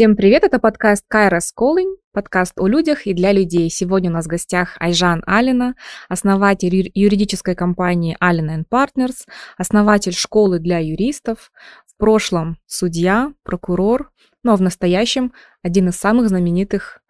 [0.00, 3.68] Всем привет, это подкаст Кайра Calling, подкаст о людях и для людей.
[3.68, 5.74] Сегодня у нас в гостях Айжан Алина,
[6.08, 9.26] основатель юридической компании Alina Partners,
[9.58, 11.52] основатель школы для юристов,
[11.86, 14.10] в прошлом судья, прокурор,
[14.42, 17.02] но в настоящем один из самых знаменитых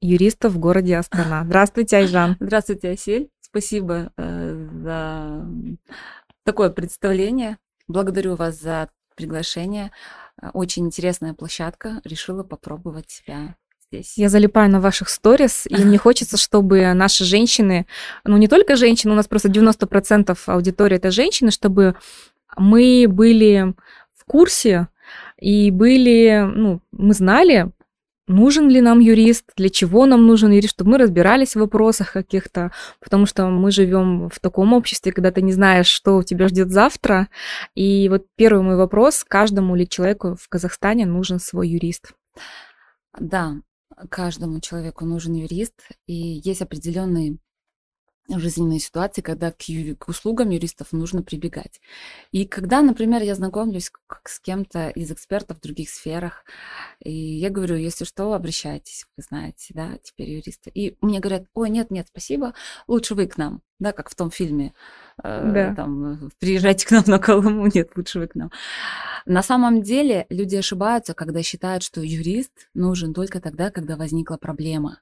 [0.00, 1.42] юристов в городе Астана.
[1.44, 2.38] Здравствуйте, Айжан.
[2.40, 3.28] Здравствуйте, Асель.
[3.42, 5.46] Спасибо э, за
[6.44, 7.58] такое представление.
[7.88, 9.90] Благодарю вас за приглашение.
[10.40, 12.00] Э, очень интересная площадка.
[12.04, 13.56] Решила попробовать себя
[13.90, 14.16] здесь.
[14.16, 17.86] Я залипаю на ваших сторис, и мне хочется, чтобы наши женщины,
[18.24, 21.96] ну не только женщины, у нас просто 90% аудитории это женщины, чтобы
[22.56, 23.74] мы были
[24.16, 24.88] в курсе
[25.38, 27.70] и были, ну, мы знали,
[28.28, 32.72] нужен ли нам юрист, для чего нам нужен юрист, чтобы мы разбирались в вопросах каких-то,
[33.00, 37.28] потому что мы живем в таком обществе, когда ты не знаешь, что тебя ждет завтра.
[37.74, 42.12] И вот первый мой вопрос, каждому ли человеку в Казахстане нужен свой юрист?
[43.18, 43.56] Да,
[44.10, 45.74] каждому человеку нужен юрист,
[46.06, 47.38] и есть определенные
[48.28, 51.80] жизненные ситуации, когда к, юри- к услугам юристов нужно прибегать.
[52.30, 53.90] И когда, например, я знакомлюсь
[54.24, 56.44] с кем-то из экспертов в других сферах,
[57.00, 60.70] и я говорю, если что, обращайтесь, вы знаете, да, теперь юристы.
[60.70, 62.54] И мне говорят, ой, нет, нет, спасибо,
[62.86, 64.74] лучше вы к нам, да, как в том фильме,
[65.22, 65.74] э, да.
[65.74, 68.50] там, приезжайте к нам на Колыму, нет, лучше вы к нам.
[69.24, 75.00] На самом деле люди ошибаются, когда считают, что юрист нужен только тогда, когда возникла проблема.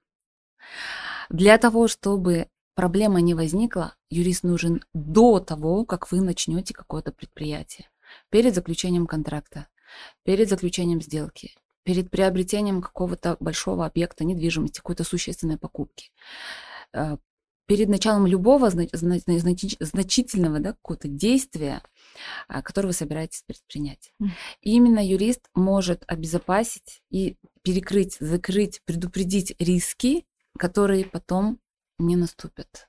[1.28, 7.88] Для того, чтобы проблема не возникла, юрист нужен до того, как вы начнете какое-то предприятие.
[8.30, 9.66] Перед заключением контракта,
[10.24, 16.12] перед заключением сделки, перед приобретением какого-то большого объекта недвижимости, какой-то существенной покупки.
[16.92, 17.16] Э,
[17.66, 21.82] перед началом любого значительного да, какого-то действия,
[22.46, 24.12] а, которое вы собираетесь предпринять.
[24.60, 30.26] И именно юрист может обезопасить и перекрыть, закрыть, предупредить риски,
[30.58, 31.58] которые потом
[31.98, 32.88] не наступят.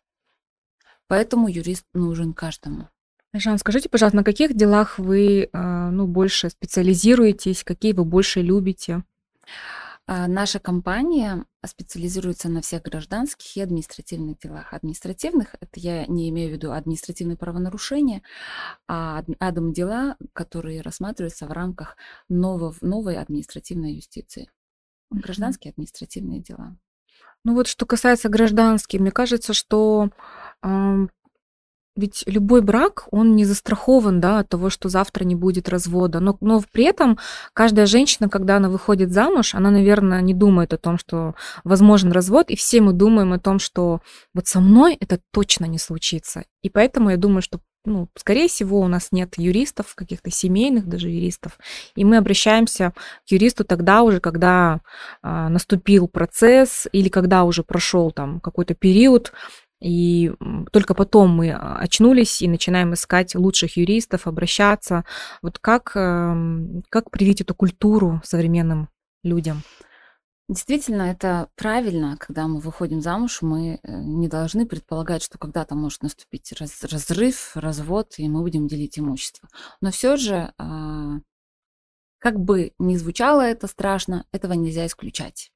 [1.07, 2.89] Поэтому юрист нужен каждому.
[3.33, 9.03] Жан, скажите, пожалуйста, на каких делах вы а, ну, больше специализируетесь, какие вы больше любите?
[10.05, 14.73] А, наша компания специализируется на всех гражданских и административных делах.
[14.73, 18.21] Административных, это я не имею в виду административные правонарушения,
[18.87, 21.97] а адм дела, которые рассматриваются в рамках
[22.29, 24.49] нового, новой административной юстиции.
[25.11, 26.77] Гражданские административные дела.
[27.47, 30.09] Ну вот что касается гражданских, мне кажется, что
[30.63, 31.07] э,
[31.95, 36.19] ведь любой брак, он не застрахован, да, от того, что завтра не будет развода.
[36.19, 37.17] Но, но при этом
[37.53, 42.49] каждая женщина, когда она выходит замуж, она, наверное, не думает о том, что возможен развод,
[42.49, 44.01] и все мы думаем о том, что
[44.33, 46.43] вот со мной это точно не случится.
[46.63, 51.09] И поэтому я думаю, что ну, скорее всего, у нас нет юристов, каких-то семейных даже
[51.09, 51.57] юристов,
[51.95, 52.93] и мы обращаемся
[53.25, 54.81] к юристу тогда уже, когда
[55.21, 59.31] а, наступил процесс или когда уже прошел там какой-то период,
[59.79, 60.33] и
[60.71, 65.05] только потом мы а, очнулись и начинаем искать лучших юристов, обращаться.
[65.41, 68.89] Вот как, эм, как привить эту культуру современным
[69.23, 69.61] людям?
[70.49, 76.03] Действительно, это правильно, когда мы выходим замуж, мы э, не должны предполагать, что когда-то может
[76.03, 79.49] наступить раз, разрыв, развод, и мы будем делить имущество.
[79.81, 81.17] Но все же, а,
[82.19, 85.51] как бы ни звучало это страшно, этого нельзя исключать.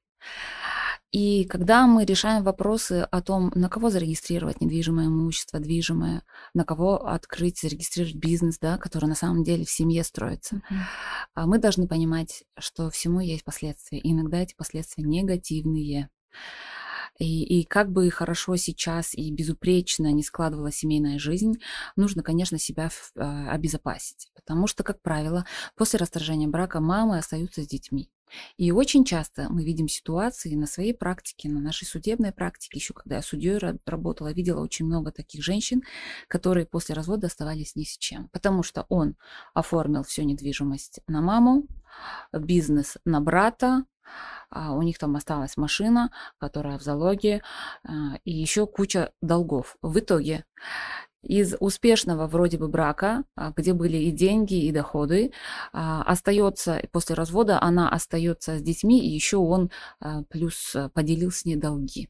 [1.12, 6.24] И когда мы решаем вопросы о том, на кого зарегистрировать недвижимое имущество, движимое,
[6.54, 11.44] на кого открыть, зарегистрировать бизнес, да, который на самом деле в семье строится, mm-hmm.
[11.44, 13.98] мы должны понимать, что всему есть последствия.
[13.98, 16.08] И иногда эти последствия негативные.
[17.18, 21.56] И, и как бы хорошо сейчас и безупречно не складывалась семейная жизнь,
[21.94, 24.30] нужно, конечно, себя а, обезопасить.
[24.34, 25.44] Потому что, как правило,
[25.76, 28.10] после расторжения брака мамы остаются с детьми.
[28.56, 33.16] И очень часто мы видим ситуации на своей практике, на нашей судебной практике, еще когда
[33.16, 35.82] я судьей работала, видела очень много таких женщин,
[36.28, 38.28] которые после развода оставались ни с чем.
[38.28, 39.16] Потому что он
[39.54, 41.66] оформил всю недвижимость на маму,
[42.32, 43.84] бизнес на брата,
[44.50, 47.42] а у них там осталась машина, которая в залоге,
[47.84, 49.76] а, и еще куча долгов.
[49.80, 50.44] В итоге
[51.22, 55.32] из успешного вроде бы брака, а, где были и деньги, и доходы,
[55.72, 59.70] а, остается после развода, она остается с детьми, и еще он
[60.00, 62.08] а, плюс поделил с ней долги.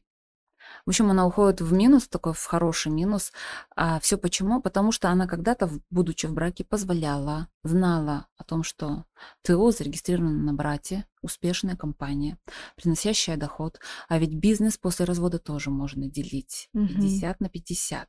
[0.85, 3.31] В общем, она уходит в минус, такой в хороший минус.
[3.75, 4.61] А все почему?
[4.61, 9.05] Потому что она когда-то, будучи в браке, позволяла, знала о том, что
[9.43, 12.37] ТО зарегистрировано на брате, успешная компания,
[12.75, 13.79] приносящая доход.
[14.07, 17.43] А ведь бизнес после развода тоже можно делить 50 угу.
[17.43, 18.07] на 50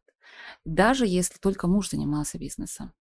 [0.64, 2.92] даже если только муж занимался бизнесом.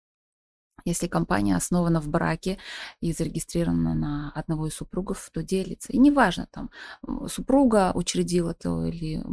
[0.85, 2.57] Если компания основана в браке
[2.99, 5.93] и зарегистрирована на одного из супругов, то делится.
[5.93, 6.71] И неважно, там,
[7.27, 9.23] супруга учредила то или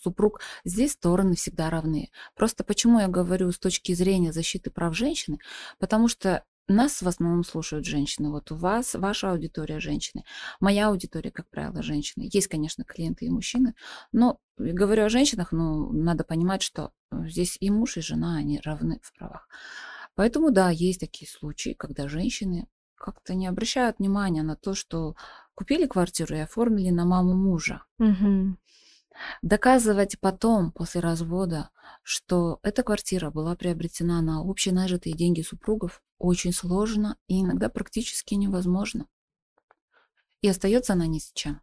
[0.00, 2.10] супруг, здесь стороны всегда равны.
[2.36, 5.38] Просто почему я говорю с точки зрения защиты прав женщины?
[5.78, 8.30] Потому что нас в основном слушают женщины.
[8.30, 10.24] Вот у вас, ваша аудитория женщины.
[10.60, 12.28] Моя аудитория, как правило, женщины.
[12.32, 13.74] Есть, конечно, клиенты и мужчины,
[14.12, 19.00] но говорю о женщинах, но надо понимать, что здесь и муж, и жена, они равны
[19.02, 19.48] в правах.
[20.14, 25.14] Поэтому, да, есть такие случаи, когда женщины как-то не обращают внимания на то, что
[25.54, 27.84] купили квартиру и оформили на маму мужа.
[27.98, 28.56] Угу.
[29.42, 31.70] Доказывать потом, после развода,
[32.02, 39.06] что эта квартира была приобретена на общенажитые деньги супругов, очень сложно и иногда практически невозможно.
[40.40, 41.60] И остается она ни с чем.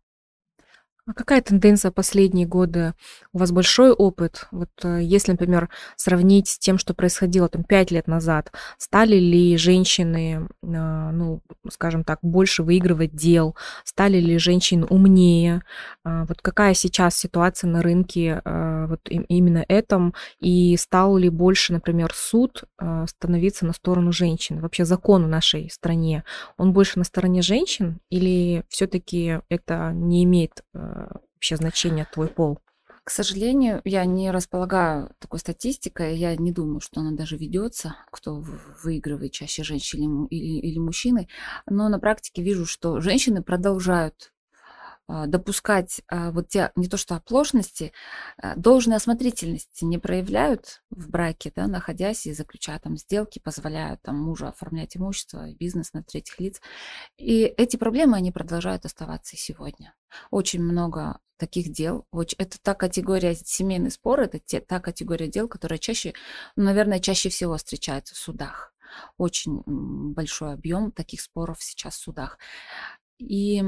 [1.05, 2.93] А какая тенденция последние годы?
[3.33, 4.47] У вас большой опыт.
[4.51, 5.67] Вот э, если, например,
[5.97, 12.05] сравнить с тем, что происходило там 5 лет назад, стали ли женщины, а, ну, скажем
[12.05, 13.53] так, больше выигрывать дел?
[13.83, 15.63] Стали ли женщины умнее?
[16.05, 20.13] А, вот какая сейчас ситуация на рынке а, вот именно этом?
[20.39, 22.63] И стал ли больше, например, суд
[23.07, 24.61] становиться на сторону женщин?
[24.61, 26.23] Вообще закон в нашей стране,
[26.57, 30.63] он больше на стороне женщин или все-таки это не имеет
[31.33, 32.59] вообще значение твой пол?
[33.03, 38.41] К сожалению, я не располагаю такой статистикой, я не думаю, что она даже ведется, кто
[38.83, 41.27] выигрывает чаще женщины или, или мужчины,
[41.65, 44.32] но на практике вижу, что женщины продолжают
[45.27, 47.93] допускать а, вот те, не то что оплошности,
[48.37, 54.17] а, должной осмотрительности не проявляют в браке, да, находясь и заключая там сделки, позволяют там
[54.17, 56.61] мужу оформлять имущество и бизнес на третьих лиц.
[57.17, 59.93] И эти проблемы, они продолжают оставаться и сегодня.
[60.31, 62.07] Очень много таких дел.
[62.37, 66.13] Это та категория семейный спор, это те, та категория дел, которая чаще,
[66.55, 68.73] ну, наверное, чаще всего встречается в судах.
[69.17, 72.37] Очень большой объем таких споров сейчас в судах.
[73.19, 73.63] И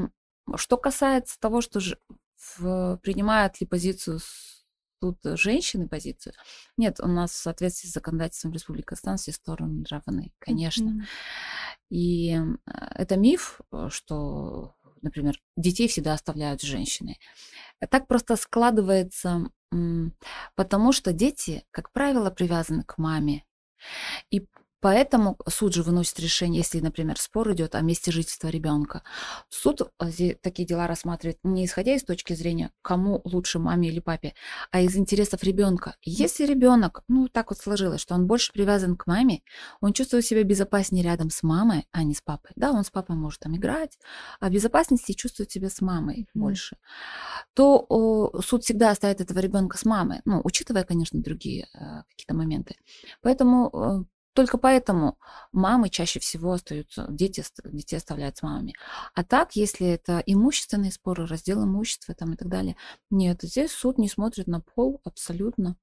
[0.54, 1.98] что касается того, что же,
[2.58, 4.20] в, принимают ли позицию
[5.00, 6.34] тут женщины позицию.
[6.76, 10.88] Нет, у нас в соответствии с законодательством Республики Казахстан все стороны равны, конечно.
[10.88, 11.04] Mm-hmm.
[11.90, 12.40] И э,
[12.94, 17.18] это миф, э, что, например, детей всегда оставляют женщины.
[17.90, 19.50] Так просто складывается,
[20.54, 23.44] потому что дети, как правило, привязаны к маме.
[24.30, 24.46] И
[24.86, 29.02] Поэтому суд же выносит решение, если, например, спор идет о месте жительства ребенка.
[29.48, 34.34] Суд э, такие дела рассматривает не исходя из точки зрения, кому лучше, маме или папе,
[34.70, 35.96] а из интересов ребенка.
[36.02, 39.42] Если ребенок, ну так вот сложилось, что он больше привязан к маме,
[39.80, 42.52] он чувствует себя безопаснее рядом с мамой, а не с папой.
[42.54, 43.98] Да, он с папой может там играть,
[44.38, 46.40] а в безопасности чувствует себя с мамой mm.
[46.40, 46.76] больше.
[47.54, 52.34] То о, суд всегда оставит этого ребенка с мамой, ну, учитывая, конечно, другие э, какие-то
[52.36, 52.76] моменты.
[53.20, 55.18] Поэтому э, только поэтому
[55.52, 58.74] мамы чаще всего остаются, дети, детей оставляют с мамами.
[59.14, 62.76] А так, если это имущественные споры, раздел имущества там и так далее,
[63.10, 65.76] нет, здесь суд не смотрит на пол абсолютно.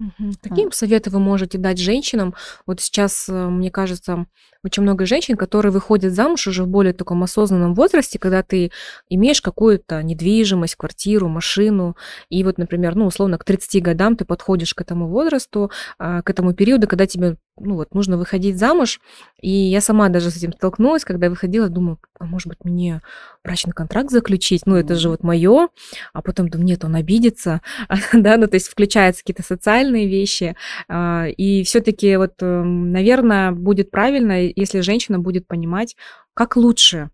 [0.00, 0.32] Мгм.
[0.40, 0.74] Какие Вот.
[0.74, 2.34] советы вы можете дать женщинам?
[2.66, 4.26] Вот сейчас, э, мне кажется,
[4.64, 8.72] очень много женщин, которые выходят замуж уже в более таком осознанном возрасте, когда ты
[9.10, 11.96] имеешь какую-то недвижимость, квартиру, машину.
[12.30, 16.30] И вот, например, ну, условно, к 30 годам ты подходишь к этому возрасту, а, к
[16.30, 19.00] этому периоду, когда тебе, ну, вот, нужно выходить замуж.
[19.40, 23.02] И я сама даже с этим столкнулась, когда я выходила, думаю, а может быть, мне
[23.44, 24.66] брачный контракт заключить?
[24.66, 25.68] Ну, это же вот мое.
[26.12, 27.60] А потом думаю, нет, он обидится.
[28.12, 30.56] Да, ну, то есть включаются какие-то социальные вещи.
[30.88, 35.96] А, и все-таки вот, эм, наверное, будет правильно, если женщина будет понимать,
[36.34, 37.10] как лучше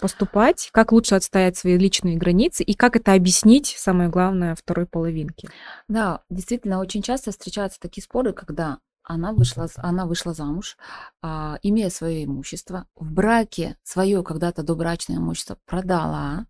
[0.00, 5.48] поступать, как лучше отстоять свои личные границы и как это объяснить, самое главное, второй половинке.
[5.88, 10.76] Да, действительно, очень часто встречаются такие споры, когда она вышла, она вышла замуж,
[11.22, 16.46] а, имея свое имущество, в браке свое когда-то добрачное имущество продала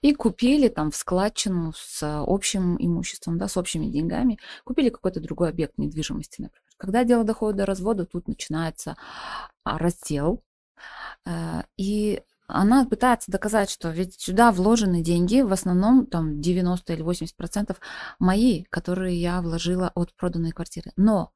[0.00, 5.50] и купили там в складчину с общим имуществом, да, с общими деньгами, купили какой-то другой
[5.50, 6.62] объект недвижимости, например.
[6.78, 8.96] Когда дело доходит до развода, тут начинается
[9.64, 10.42] а, раздел,
[11.26, 17.02] э, и она пытается доказать, что ведь сюда вложены деньги, в основном там 90 или
[17.02, 17.80] 80 процентов
[18.18, 20.92] мои, которые я вложила от проданной квартиры.
[20.96, 21.32] Но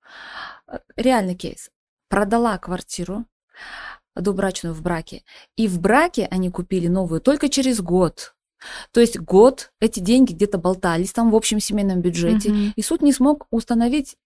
[0.66, 1.70] э, реальный кейс.
[2.08, 3.24] Продала квартиру
[4.14, 5.24] добрачную в браке,
[5.56, 8.34] и в браке они купили новую только через год.
[8.92, 12.72] То есть год эти деньги где-то болтались там в общем семейном бюджете, mm-hmm.
[12.76, 14.16] и суд не смог установить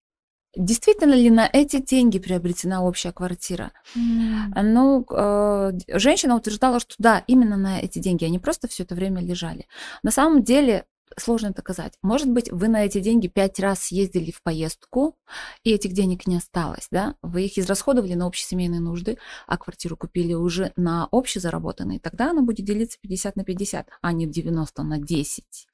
[0.55, 3.71] Действительно ли на эти деньги приобретена общая квартира?
[3.95, 4.61] Mm.
[4.63, 9.21] Ну, э, женщина утверждала, что да, именно на эти деньги, они просто все это время
[9.21, 9.67] лежали.
[10.01, 10.85] На самом деле
[11.17, 11.93] сложно доказать.
[12.01, 15.17] Может быть, вы на эти деньги пять раз съездили в поездку,
[15.63, 17.15] и этих денег не осталось, да?
[17.21, 21.99] Вы их израсходовали на общесемейные нужды, а квартиру купили уже на общезаработанные.
[21.99, 25.67] Тогда она будет делиться 50 на 50, а не 90 на 10.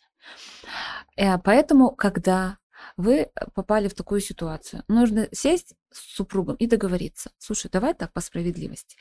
[1.18, 2.58] Э, поэтому, когда
[2.98, 4.84] вы попали в такую ситуацию.
[4.88, 7.32] Нужно сесть с супругом и договориться.
[7.38, 8.98] Слушай, давай так по справедливости.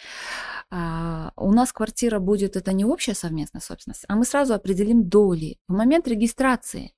[0.71, 5.59] А, у нас квартира будет, это не общая совместная собственность, а мы сразу определим доли.
[5.69, 6.95] В момент регистрации,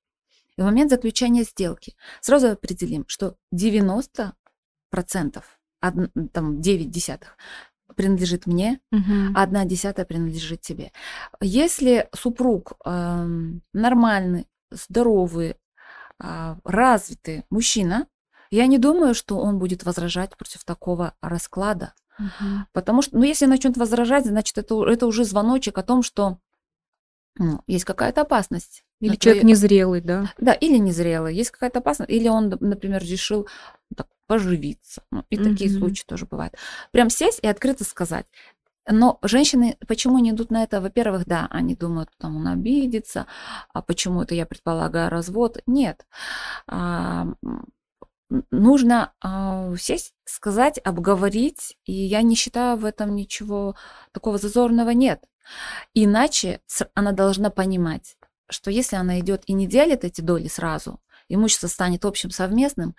[0.56, 4.34] в момент заключения сделки сразу определим, что 90
[4.90, 7.36] процентов, там 9 десятых,
[7.94, 9.32] принадлежит мне, угу.
[9.34, 10.92] а одна десятая принадлежит тебе.
[11.40, 13.26] Если супруг э,
[13.72, 15.56] нормальный, здоровый,
[16.18, 18.06] развитый мужчина,
[18.50, 21.94] я не думаю, что он будет возражать против такого расклада.
[22.18, 22.66] Угу.
[22.72, 26.38] Потому что, ну, если начнет возражать, значит, это, это уже звоночек о том, что
[27.38, 28.84] ну, есть какая-то опасность.
[29.00, 29.20] Или это...
[29.20, 30.32] человек незрелый, да?
[30.38, 31.34] Да, или незрелый.
[31.34, 32.10] Есть какая-то опасность.
[32.10, 33.46] Или он, например, решил
[33.94, 35.02] так, поживиться.
[35.10, 35.50] Ну, и угу.
[35.50, 36.54] такие случаи тоже бывают.
[36.92, 38.26] Прям сесть и открыто сказать.
[38.88, 40.80] Но женщины почему не идут на это?
[40.80, 43.26] Во-первых, да, они думают, там он обидится,
[43.72, 45.58] а почему это я предполагаю развод?
[45.66, 46.06] Нет.
[46.68, 47.26] А,
[48.50, 53.74] нужно а, сесть, сказать, обговорить, и я не считаю в этом ничего
[54.12, 55.24] такого зазорного нет.
[55.94, 56.60] Иначе
[56.94, 58.16] она должна понимать,
[58.48, 62.94] что если она идет и не делит эти доли сразу, имущество станет общим совместным,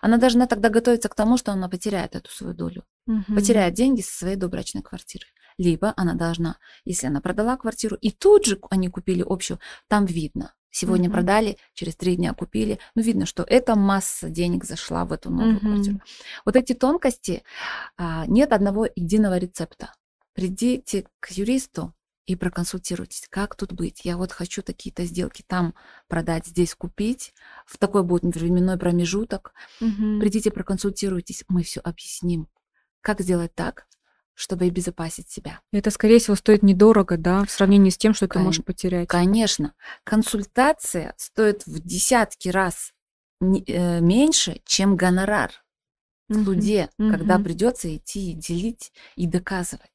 [0.00, 3.34] она должна тогда готовиться к тому, что она потеряет эту свою долю, угу.
[3.34, 5.26] потеряет деньги со своей добрачной квартиры.
[5.58, 10.54] Либо она должна, если она продала квартиру, и тут же они купили общую, там видно.
[10.72, 11.14] Сегодня угу.
[11.14, 12.78] продали, через три дня купили.
[12.94, 15.66] Ну, видно, что эта масса денег зашла в эту новую угу.
[15.66, 16.00] квартиру.
[16.44, 17.42] Вот эти тонкости,
[17.96, 19.92] а, нет одного единого рецепта.
[20.32, 21.92] Придите к юристу,
[22.30, 24.04] и проконсультируйтесь, как тут быть.
[24.04, 25.74] Я вот хочу такие-то сделки там
[26.06, 27.34] продать, здесь купить.
[27.66, 29.52] В такой будет временной промежуток.
[29.80, 30.20] Угу.
[30.20, 32.48] Придите, проконсультируйтесь, мы все объясним.
[33.00, 33.86] Как сделать так,
[34.34, 35.60] чтобы обезопасить себя.
[35.72, 39.08] Это, скорее всего, стоит недорого, да, в сравнении с тем, что Кон- ты можешь потерять.
[39.08, 39.74] Конечно.
[40.04, 42.92] Консультация стоит в десятки раз
[43.40, 45.50] э, меньше, чем гонорар
[46.28, 47.10] в суде, uh-huh.
[47.10, 49.89] когда придется идти и делить и доказывать.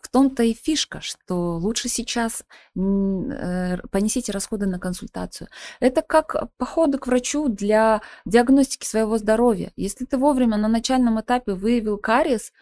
[0.00, 5.48] В том-то и фишка, что лучше сейчас э, понесите расходы на консультацию.
[5.78, 9.72] Это как походы к врачу для диагностики своего здоровья.
[9.76, 12.52] Если ты вовремя на начальном этапе выявил кариес,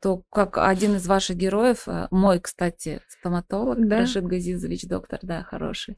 [0.00, 4.00] то как один из ваших героев, э, мой, кстати, стоматолог, да?
[4.00, 5.96] Рашид Газизович, доктор, да, хороший,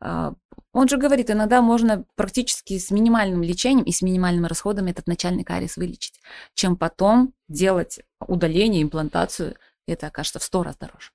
[0.00, 0.34] а,
[0.72, 5.44] он же говорит, иногда можно практически с минимальным лечением и с минимальными расходами этот начальный
[5.44, 6.20] кариес вылечить,
[6.54, 9.56] чем потом делать удаление, имплантацию
[9.92, 11.10] это окажется в сто раз дороже.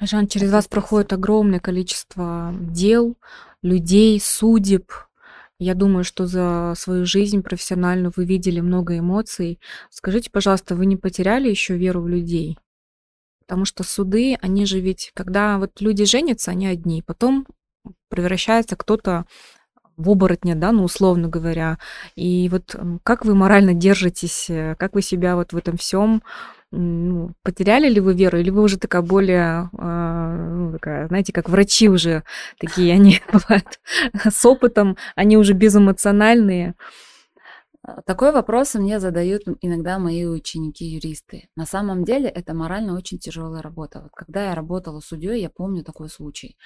[0.00, 3.18] Жан, через вас проходит огромное количество дел,
[3.62, 4.92] людей, судеб.
[5.58, 9.60] Я думаю, что за свою жизнь профессиональную вы видели много эмоций.
[9.90, 12.58] Скажите, пожалуйста, вы не потеряли еще веру в людей?
[13.40, 17.46] Потому что суды, они же ведь, когда вот люди женятся, они одни, потом
[18.08, 19.26] превращается кто-то
[19.98, 21.78] в оборотня, да, ну, условно говоря.
[22.16, 26.22] И вот как вы морально держитесь, э, как вы себя вот в этом всем
[26.72, 31.48] ну, потеряли ли вы веру, или вы уже такая более, а, ну, такая, знаете, как
[31.48, 32.22] врачи уже
[32.58, 33.80] такие, они бывают
[34.28, 36.74] с опытом, они уже безэмоциональные.
[37.90, 41.48] А, такой вопрос мне задают иногда мои ученики-юристы.
[41.56, 44.02] На самом деле это морально очень тяжелая работа.
[44.02, 46.56] Вот когда я работала судьей, я помню такой случай.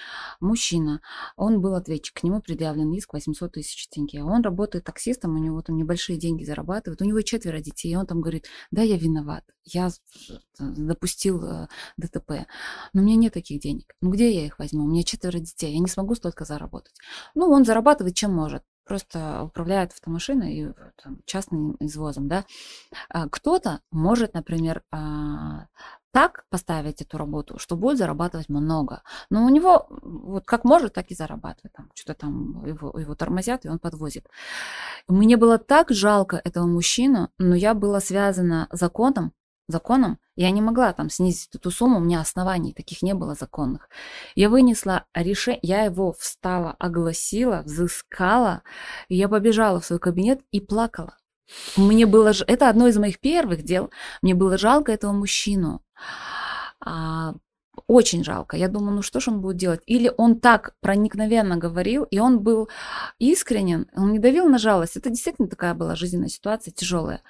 [0.40, 1.00] Мужчина,
[1.36, 4.22] он был ответчик, к нему предъявлен иск 800 тысяч тенге.
[4.22, 8.06] Он работает таксистом, у него там небольшие деньги зарабатывает, у него четверо детей, и он
[8.06, 9.90] там говорит, да, я виноват, я
[10.58, 12.46] допустил э, ДТП,
[12.92, 13.94] но у меня нет таких денег.
[14.00, 14.84] Ну где я их возьму?
[14.84, 16.94] У меня четверо детей, я не смогу столько заработать.
[17.34, 20.68] Ну, он зарабатывает чем может просто управляет автомашиной и
[21.02, 22.44] там, частным извозом, да,
[23.08, 25.66] а кто-то может, например, а,
[26.14, 29.02] так поставить эту работу, что будет зарабатывать много.
[29.30, 31.72] Но у него вот как может, так и зарабатывает.
[31.72, 34.28] Там, что-то там его, его тормозят, и он подвозит.
[35.08, 39.32] Мне было так жалко этого мужчину, но я была связана законом
[39.68, 43.88] законом, я не могла там снизить эту сумму, у меня оснований таких не было законных.
[44.34, 48.62] Я вынесла решение, я его встала, огласила, взыскала,
[49.08, 51.16] и я побежала в свой кабинет и плакала.
[51.76, 53.90] Мне было, это одно из моих первых дел,
[54.22, 55.82] мне было жалко этого мужчину.
[56.80, 57.34] А,
[57.86, 58.56] очень жалко.
[58.56, 59.82] Я думаю, ну что же он будет делать?
[59.86, 62.68] Или он так проникновенно говорил, и он был
[63.18, 64.96] искренен, он не давил на жалость.
[64.96, 67.22] Это действительно такая была жизненная ситуация, тяжелая.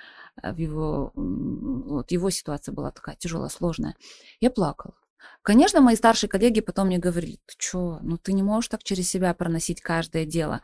[0.42, 3.96] Э, в его, вот его ситуация была такая тяжелая, сложная.
[4.40, 4.94] Я плакала.
[5.42, 9.08] Конечно, мои старшие коллеги потом мне говорили, ты что, ну ты не можешь так через
[9.08, 10.62] себя проносить каждое дело.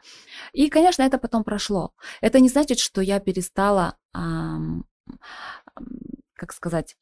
[0.52, 1.94] И, конечно, это потом прошло.
[2.20, 4.84] Это не значит, что я перестала, ам,
[6.34, 6.96] как сказать,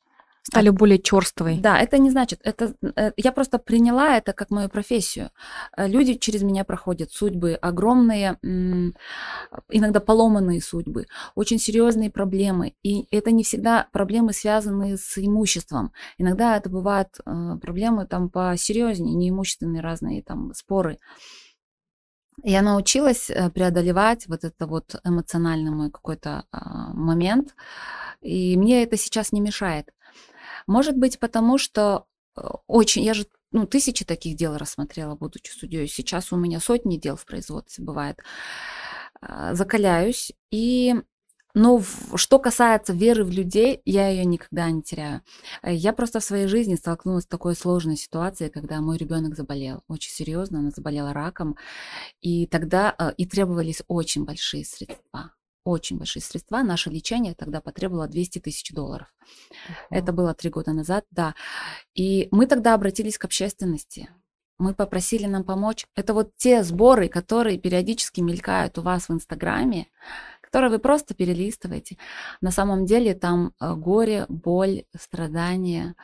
[0.48, 1.58] Стали более черствой.
[1.58, 5.30] Да, это не значит, это э, я просто приняла это как мою профессию.
[5.76, 8.38] Э, люди через меня проходят судьбы огромные,
[9.68, 15.92] иногда поломанные судьбы, очень серьезные проблемы, и это не всегда проблемы связанные с имуществом.
[16.16, 20.98] Иногда это бывают э, проблемы там посерьезнее, неимущественные разные там споры.
[22.42, 27.56] Я научилась преодолевать вот это вот эмоциональный мой какой-то а, момент,
[28.20, 29.90] и мне это сейчас не мешает.
[30.68, 32.04] Может быть, потому что
[32.36, 35.88] э, очень, я же ну, тысячи таких дел рассмотрела, будучи судьей.
[35.88, 38.20] Сейчас у меня сотни дел в производстве бывает.
[39.22, 40.32] А, закаляюсь.
[40.50, 40.94] И,
[41.54, 41.82] но
[42.16, 45.22] что касается веры в людей, я ее никогда не теряю.
[45.62, 49.82] Э, я просто в своей жизни столкнулась с такой сложной ситуацией, когда мой ребенок заболел.
[49.88, 51.56] Очень серьезно, она заболела раком.
[52.20, 55.32] И тогда э, и требовались очень большие средства
[55.68, 56.62] очень большие средства.
[56.62, 59.08] Наше лечение тогда потребовало 200 тысяч долларов.
[59.20, 59.74] Uh-huh.
[59.90, 61.34] Это было три года назад, да.
[61.94, 64.08] И мы тогда обратились к общественности.
[64.58, 65.86] Мы попросили нам помочь.
[65.94, 69.86] Это вот те сборы, которые периодически мелькают у вас в Инстаграме,
[70.40, 71.98] которые вы просто перелистываете.
[72.40, 75.94] На самом деле там э, горе, боль, страдания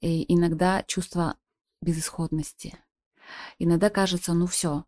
[0.00, 1.36] и иногда чувство
[1.80, 2.78] безысходности.
[3.58, 4.84] Иногда кажется, ну все,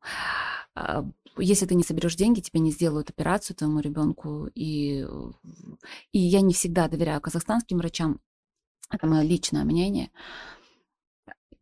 [0.74, 1.04] а,
[1.36, 4.48] если ты не соберешь деньги, тебе не сделают операцию твоему ребенку.
[4.54, 5.06] И,
[6.12, 8.20] и я не всегда доверяю казахстанским врачам.
[8.90, 10.10] Это мое личное мнение.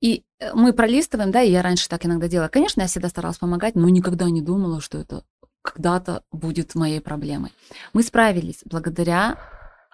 [0.00, 2.48] И э, мы пролистываем, да, и я раньше так иногда делала.
[2.48, 5.24] Конечно, я всегда старалась помогать, но никогда не думала, что это
[5.62, 7.52] когда-то будет моей проблемой.
[7.92, 9.38] Мы справились благодаря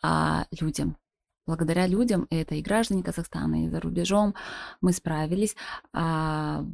[0.02, 0.97] а, людям
[1.46, 4.34] благодаря людям, это и граждане Казахстана, и за рубежом,
[4.80, 5.56] мы справились.
[5.92, 6.64] А,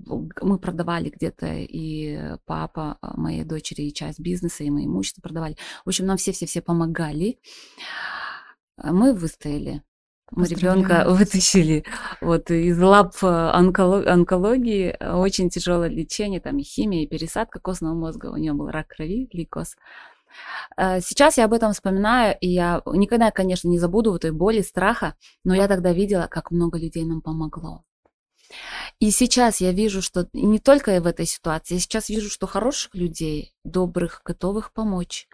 [0.43, 5.57] мы продавали где-то и папа моей дочери, и часть бизнеса, и мы имущество продавали.
[5.85, 7.39] В общем, нам все-все-все помогали.
[8.83, 9.83] Мы выстояли.
[10.31, 11.85] Мы ребенка вытащили
[12.21, 18.27] вот из лап онкологии, очень тяжелое лечение, там и химия, и пересадка костного мозга.
[18.27, 19.77] У нее был рак крови, лейкоз.
[20.77, 24.61] Э, сейчас я об этом вспоминаю, и я никогда, конечно, не забуду вот этой боли,
[24.63, 25.15] страха,
[25.45, 27.85] но я тогда видела, как много людей нам помогло.
[28.99, 32.95] И сейчас я вижу, что не только в этой ситуации, я сейчас вижу, что хороших
[32.95, 35.29] людей, добрых, готовых помочь,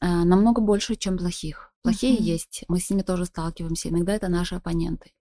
[0.00, 1.72] э, намного больше, чем плохих.
[1.82, 2.22] Плохие uh-huh.
[2.22, 5.12] есть, мы с ними тоже сталкиваемся, иногда это наши оппоненты.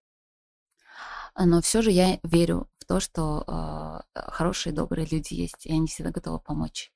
[1.40, 5.88] Но все же я верю в то, что э, хорошие, добрые люди есть, и они
[5.88, 6.92] всегда готовы помочь.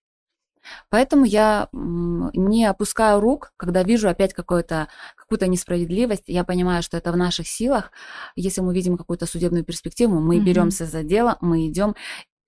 [0.89, 6.24] Поэтому я не опускаю рук, когда вижу опять какую-то какую-то несправедливость.
[6.28, 7.91] Я понимаю, что это в наших силах.
[8.36, 10.43] Если мы видим какую-то судебную перспективу, мы mm-hmm.
[10.43, 11.95] беремся за дело, мы идем.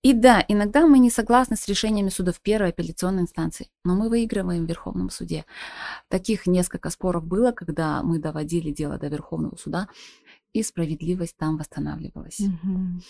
[0.03, 4.65] И да, иногда мы не согласны с решениями судов первой апелляционной инстанции, но мы выигрываем
[4.65, 5.45] в Верховном суде.
[6.09, 9.87] Таких несколько споров было, когда мы доводили дело до Верховного суда,
[10.53, 12.39] и справедливость там восстанавливалась.
[12.39, 13.01] Угу.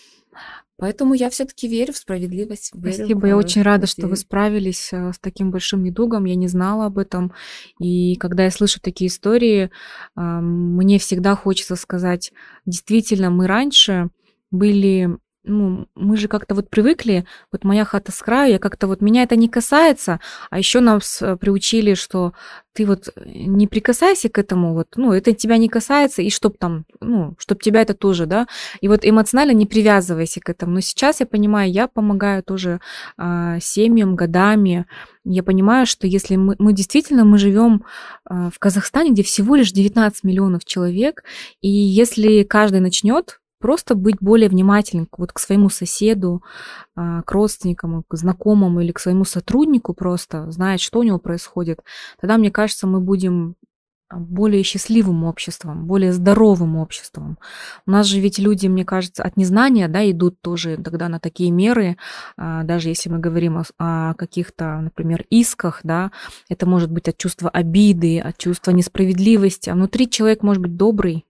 [0.78, 2.72] Поэтому я все-таки верю в справедливость.
[2.74, 6.26] Верю Спасибо, в, я очень рада, что вы справились э, с таким большим недугом.
[6.26, 7.34] Я не знала об этом.
[7.80, 9.70] И когда я слышу такие истории,
[10.16, 12.32] мне всегда хочется сказать,
[12.66, 14.10] действительно, мы раньше
[14.50, 19.02] были ну, мы же как-то вот привыкли, вот моя хата с краю, я как-то вот,
[19.02, 22.34] меня это не касается, а еще нас э, приучили, что
[22.74, 26.58] ты вот э, не прикасайся к этому, вот, ну, это тебя не касается, и чтоб
[26.58, 28.48] там, ну, чтоб тебя это тоже, да,
[28.82, 30.74] и вот эмоционально не привязывайся к этому.
[30.74, 32.80] Но сейчас я понимаю, я помогаю тоже
[33.18, 34.86] э, семьям годами,
[35.26, 37.84] я понимаю, что если мы, мы действительно мы живем
[38.30, 41.24] э, в Казахстане, где всего лишь 19 миллионов человек,
[41.62, 46.44] и если каждый начнет просто быть более внимательным вот к своему соседу,
[46.98, 51.80] а, к родственникам, к знакомому или к своему сотруднику просто, знать, что у него происходит,
[52.20, 53.56] тогда, мне кажется, мы будем
[54.10, 57.38] а, более счастливым обществом, более здоровым обществом.
[57.88, 61.50] У нас же ведь люди, мне кажется, от незнания да, идут тоже тогда на такие
[61.50, 61.96] меры,
[62.36, 66.12] а, даже если мы говорим о, о каких-то, например, исках, да,
[66.50, 71.26] это может быть от чувства обиды, от чувства несправедливости, а внутри человек может быть добрый,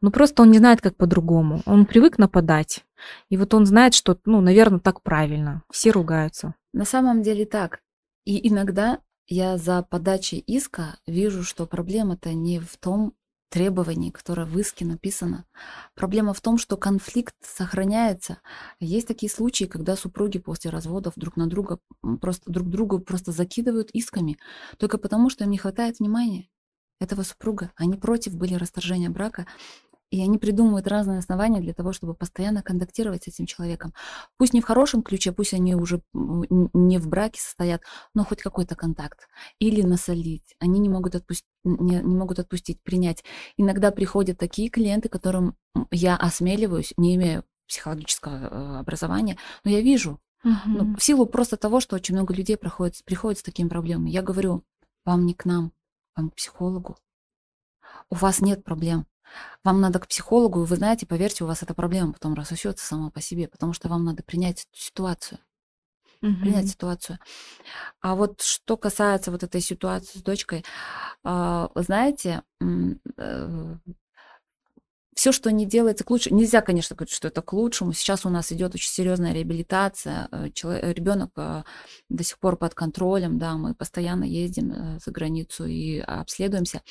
[0.00, 1.62] ну, просто он не знает, как по-другому.
[1.66, 2.84] Он привык нападать.
[3.28, 5.62] И вот он знает, что, ну, наверное, так правильно.
[5.70, 6.54] Все ругаются.
[6.72, 7.80] На самом деле так.
[8.24, 13.14] И иногда я за подачей иска вижу, что проблема-то не в том
[13.48, 15.46] требовании, которое в иске написано.
[15.94, 18.38] Проблема в том, что конфликт сохраняется.
[18.80, 21.78] Есть такие случаи, когда супруги после разводов друг на друга
[22.20, 24.38] просто друг другу просто закидывают исками,
[24.78, 26.48] только потому, что им не хватает внимания
[27.00, 27.72] этого супруга.
[27.76, 29.46] Они против были расторжения брака.
[30.08, 33.92] и они придумывают разные основания для того, чтобы постоянно контактировать с этим человеком.
[34.38, 37.82] Пусть не в хорошем ключе, пусть они уже не в браке состоят,
[38.14, 39.26] но хоть какой-то контакт.
[39.58, 40.54] Или насолить.
[40.60, 43.24] Они не могут, отпустить, не, не могут отпустить, принять.
[43.56, 45.56] Иногда приходят такие клиенты, которым
[45.90, 50.52] я осмеливаюсь, не имея психологического э, образования, но я вижу, угу.
[50.66, 54.10] ну, в силу просто того, что очень много людей проходит, приходят с такими проблемами.
[54.10, 54.64] Я говорю,
[55.04, 55.72] вам не к нам,
[56.16, 56.96] вам к психологу.
[58.10, 59.06] У вас нет проблем.
[59.64, 63.10] Вам надо к психологу, и вы знаете, поверьте, у вас эта проблема потом рассосется сама
[63.10, 65.38] по себе, потому что вам надо принять ситуацию.
[66.22, 66.36] Угу.
[66.40, 67.18] Принять ситуацию.
[68.00, 70.64] А вот что касается вот этой ситуации с дочкой,
[71.24, 73.76] а, вы знаете, э,
[75.16, 77.94] все, что не делается к лучшему, нельзя, конечно, говорить, что это к лучшему.
[77.94, 80.28] Сейчас у нас идет очень серьезная реабилитация.
[80.30, 80.48] Э,
[80.92, 81.62] Ребенок э,
[82.10, 86.82] до сих пор под контролем, да, мы постоянно ездим за границу и обследуемся.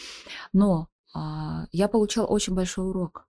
[0.53, 3.27] Но а, я получила очень большой урок.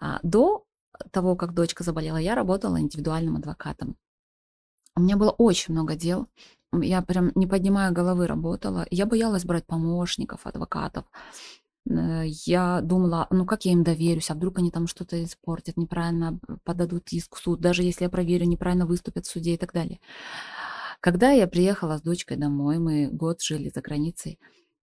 [0.00, 0.64] А, до
[1.10, 3.96] того, как дочка заболела, я работала индивидуальным адвокатом.
[4.94, 6.28] У меня было очень много дел.
[6.72, 8.86] Я прям не поднимая головы работала.
[8.90, 11.04] Я боялась брать помощников, адвокатов.
[11.88, 16.38] Э, я думала, ну как я им доверюсь, а вдруг они там что-то испортят, неправильно
[16.64, 20.00] подадут иск в суд, даже если я проверю, неправильно выступят в суде и так далее.
[21.00, 24.38] Когда я приехала с дочкой домой, мы год жили за границей,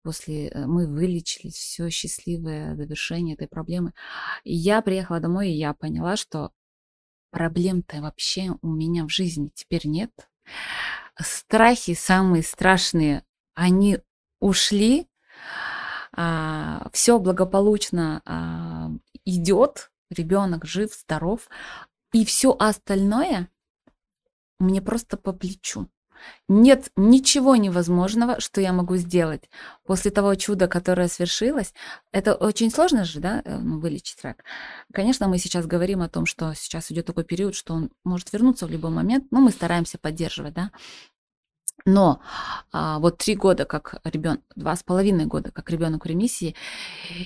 [0.02, 3.92] после э, мы вылечились, все счастливое завершение этой проблемы.
[4.44, 6.52] И я приехала домой, и я поняла, что
[7.30, 10.10] проблем-то вообще у меня в жизни теперь нет.
[11.18, 13.24] Страхи самые страшные,
[13.54, 13.98] они
[14.40, 15.08] ушли,
[16.14, 18.90] а, все благополучно а,
[19.24, 21.48] идет, ребенок жив, здоров,
[22.12, 23.48] и все остальное
[24.58, 25.88] мне просто по плечу.
[26.48, 29.50] Нет ничего невозможного, что я могу сделать.
[29.84, 31.74] После того чуда, которое свершилось,
[32.12, 34.44] это очень сложно же, да, э, ну, вылечить рак.
[34.92, 38.66] Конечно, мы сейчас говорим о том, что сейчас идет такой период, что он может вернуться
[38.66, 40.70] в любой момент, но мы стараемся поддерживать, да.
[41.84, 42.20] Но
[42.72, 46.54] а, вот три года как ребенок, два с половиной года как ребенок в ремиссии,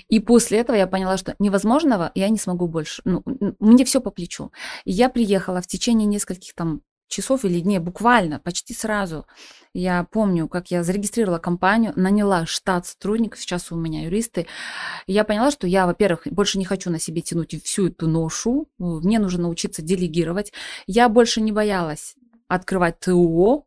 [0.08, 3.02] и после этого я поняла, что невозможного я не смогу больше.
[3.04, 3.22] Ну,
[3.58, 4.52] мне все по плечу.
[4.84, 9.26] Я приехала в течение нескольких там часов или дней, буквально, почти сразу.
[9.72, 14.46] Я помню, как я зарегистрировала компанию, наняла штат сотрудников, сейчас у меня юристы.
[15.06, 19.18] Я поняла, что я, во-первых, больше не хочу на себе тянуть всю эту ношу, мне
[19.18, 20.52] нужно научиться делегировать.
[20.86, 22.16] Я больше не боялась
[22.48, 23.65] открывать ТО,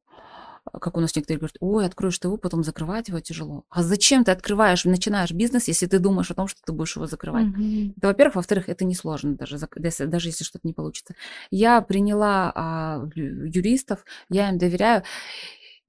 [0.71, 3.65] как у нас некоторые говорят, ой, откроешь ТВ, потом закрывать его тяжело.
[3.69, 7.07] А зачем ты открываешь, начинаешь бизнес, если ты думаешь о том, что ты будешь его
[7.07, 7.47] закрывать?
[7.47, 7.93] Mm-hmm.
[7.97, 8.35] Это, во-первых.
[8.35, 11.15] Во-вторых, это несложно даже, даже если что-то не получится.
[11.51, 15.03] Я приняла а, юристов, я им доверяю,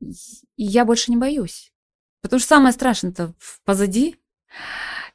[0.01, 0.15] и
[0.57, 1.73] я больше не боюсь.
[2.23, 4.17] Потому что самое страшное-то позади.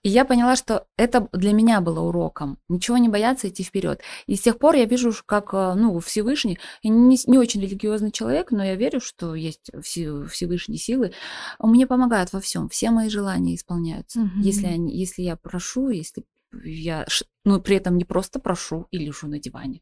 [0.06, 2.60] И я поняла, что это для меня было уроком.
[2.70, 4.02] Ничего не бояться идти вперед.
[4.28, 8.12] И с тех пор я вижу, как э, ну, Всевышний, я не, не очень религиозный
[8.12, 11.12] человек, но я верю, что есть Всевышние силы,
[11.58, 12.70] мне помогают во всем.
[12.70, 14.20] Все мои желания исполняются.
[14.20, 14.42] Угу.
[14.42, 16.24] Если, они, если я прошу, если
[16.64, 17.08] я,
[17.44, 19.82] ну, при этом не просто прошу и лежу на диване.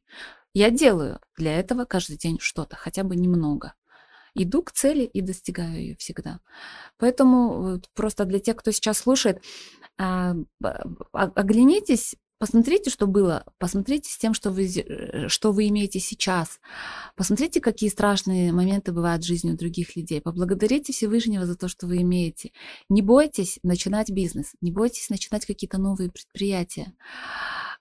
[0.54, 3.74] Я делаю для этого каждый день что-то, хотя бы немного
[4.36, 6.40] иду к цели и достигаю ее всегда.
[6.98, 9.44] Поэтому просто для тех, кто сейчас слушает,
[9.98, 16.60] оглянитесь, посмотрите, что было, посмотрите с тем, что вы, э, что вы имеете сейчас,
[17.16, 21.88] посмотрите, какие страшные моменты бывают в жизни у других людей, поблагодарите Всевышнего за то, что
[21.88, 22.52] вы имеете.
[22.90, 26.94] Не бойтесь начинать бизнес, не бойтесь начинать какие-то новые предприятия.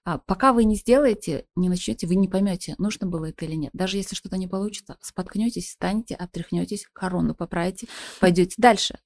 [0.05, 3.71] А пока вы не сделаете, не начнете, вы не поймете, нужно было это или нет.
[3.73, 7.87] Даже если что-то не получится, споткнетесь, встанете, отряхнетесь, корону поправите,
[8.19, 8.99] пойдете дальше.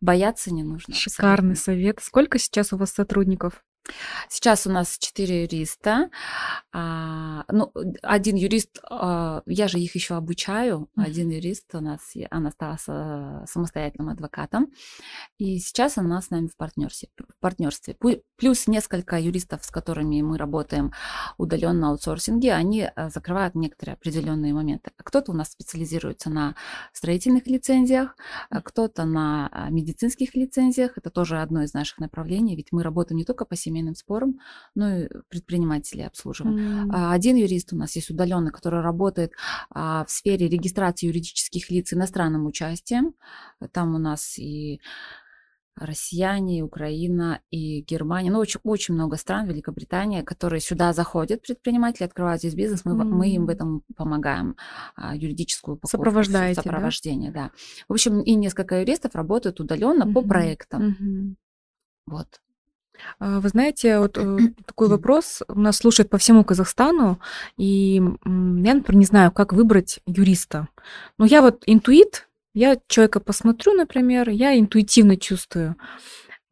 [0.00, 0.94] Бояться не нужно.
[0.94, 1.98] Шикарный совет.
[2.00, 3.64] Сколько сейчас у вас сотрудников?
[4.28, 6.10] Сейчас у нас четыре юриста.
[6.72, 7.72] А, ну,
[8.02, 10.88] один юрист, а, я же их еще обучаю.
[10.96, 14.72] Один юрист у нас, она стала самостоятельным адвокатом.
[15.38, 17.08] И сейчас она с нами в партнерстве.
[17.16, 17.96] В партнерстве.
[18.36, 20.92] Плюс несколько юристов, с которыми мы работаем
[21.36, 24.90] удаленно на аутсорсинге, они а, закрывают некоторые определенные моменты.
[24.96, 26.54] Кто-то у нас специализируется на
[26.92, 28.16] строительных лицензиях,
[28.64, 30.98] кто-то на медицинских лицензиях.
[30.98, 34.40] Это тоже одно из наших направлений, ведь мы работаем не только по семейным семейным спорам,
[34.74, 36.88] ну и предпринимателей обслуживаем.
[36.88, 37.12] Mm.
[37.12, 39.32] Один юрист у нас есть удаленный, который работает
[39.70, 43.14] а, в сфере регистрации юридических лиц иностранным участием.
[43.72, 44.80] Там у нас и
[45.76, 52.04] россияне, и Украина, и Германия, ну, очень, очень много стран, Великобритания, которые сюда заходят, предприниматели,
[52.04, 53.04] открывают здесь бизнес, мы, mm.
[53.04, 54.56] мы им в этом помогаем,
[54.96, 57.44] а, юридическую упаковку, Сопровождаете, сопровождение, да?
[57.44, 57.50] да.
[57.88, 60.12] В общем, и несколько юристов работают удаленно mm-hmm.
[60.12, 60.82] по проектам.
[60.82, 61.34] Mm-hmm.
[62.06, 62.40] Вот.
[63.18, 67.18] А, вы знаете, вот э, такой вопрос у нас слушают по всему Казахстану,
[67.56, 70.68] и я, например, не знаю, как выбрать юриста.
[71.18, 75.76] Но я вот интуит, я человека посмотрю, например, я интуитивно чувствую.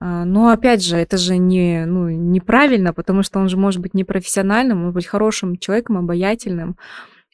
[0.00, 3.94] А, но опять же, это же не, ну, неправильно, потому что он же может быть
[3.94, 6.76] непрофессиональным, может быть хорошим человеком, обаятельным.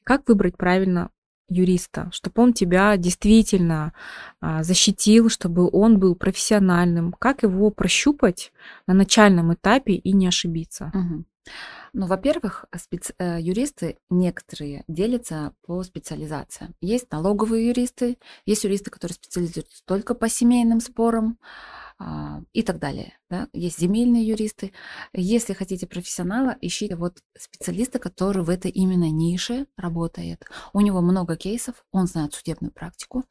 [0.05, 1.11] Как выбрать правильно
[1.52, 3.92] юриста, чтобы он тебя действительно
[4.40, 7.12] а, защитил, чтобы он был профессиональным.
[7.12, 8.52] Как его прощупать
[8.86, 10.90] на начальном этапе и не ошибиться?
[10.94, 11.24] Угу.
[11.94, 13.12] Ну, во-первых, специ...
[13.18, 16.74] Э, юристы некоторые делятся по специализациям.
[16.80, 21.38] Есть налоговые юристы, есть юристы, которые специализируются только по семейным спорам,
[22.52, 23.18] и так далее.
[23.31, 23.48] Да?
[23.52, 24.72] Есть земельные юристы.
[25.12, 30.44] Если хотите профессионала, ищите вот специалиста, который в этой именно нише работает.
[30.72, 33.24] У него много кейсов, он знает судебную практику.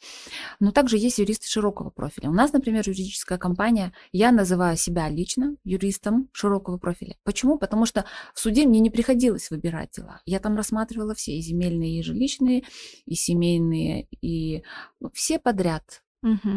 [0.59, 2.29] Но также есть юристы широкого профиля.
[2.29, 7.15] У нас, например, юридическая компания, я называю себя лично юристом широкого профиля.
[7.23, 7.57] Почему?
[7.57, 10.21] Потому что в суде мне не приходилось выбирать дела.
[10.25, 12.63] Я там рассматривала все, и земельные, и жилищные,
[13.05, 14.63] и семейные, и
[14.99, 16.01] ну, все подряд.
[16.23, 16.49] Угу.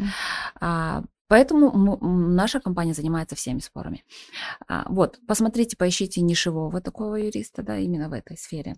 [0.60, 4.04] А, Поэтому наша компания занимается всеми спорами.
[4.68, 8.76] А, вот, посмотрите, поищите нишевого такого юриста, да, именно в этой сфере.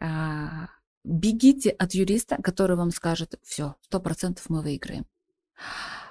[0.00, 0.70] А,
[1.04, 5.06] бегите от юриста, который вам скажет, все, сто процентов мы выиграем.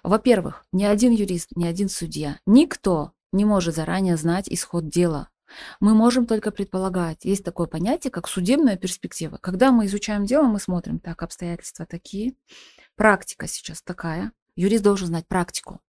[0.04, 5.28] Во-первых, ни один юрист, ни один судья, никто не может заранее знать исход дела.
[5.82, 7.26] Мы можем только предполагать.
[7.26, 9.38] Есть такое понятие, как судебная перспектива.
[9.42, 12.36] Когда мы изучаем дело, мы смотрим, так, обстоятельства такие,
[12.96, 15.82] практика сейчас такая, Юрист должен знать практику.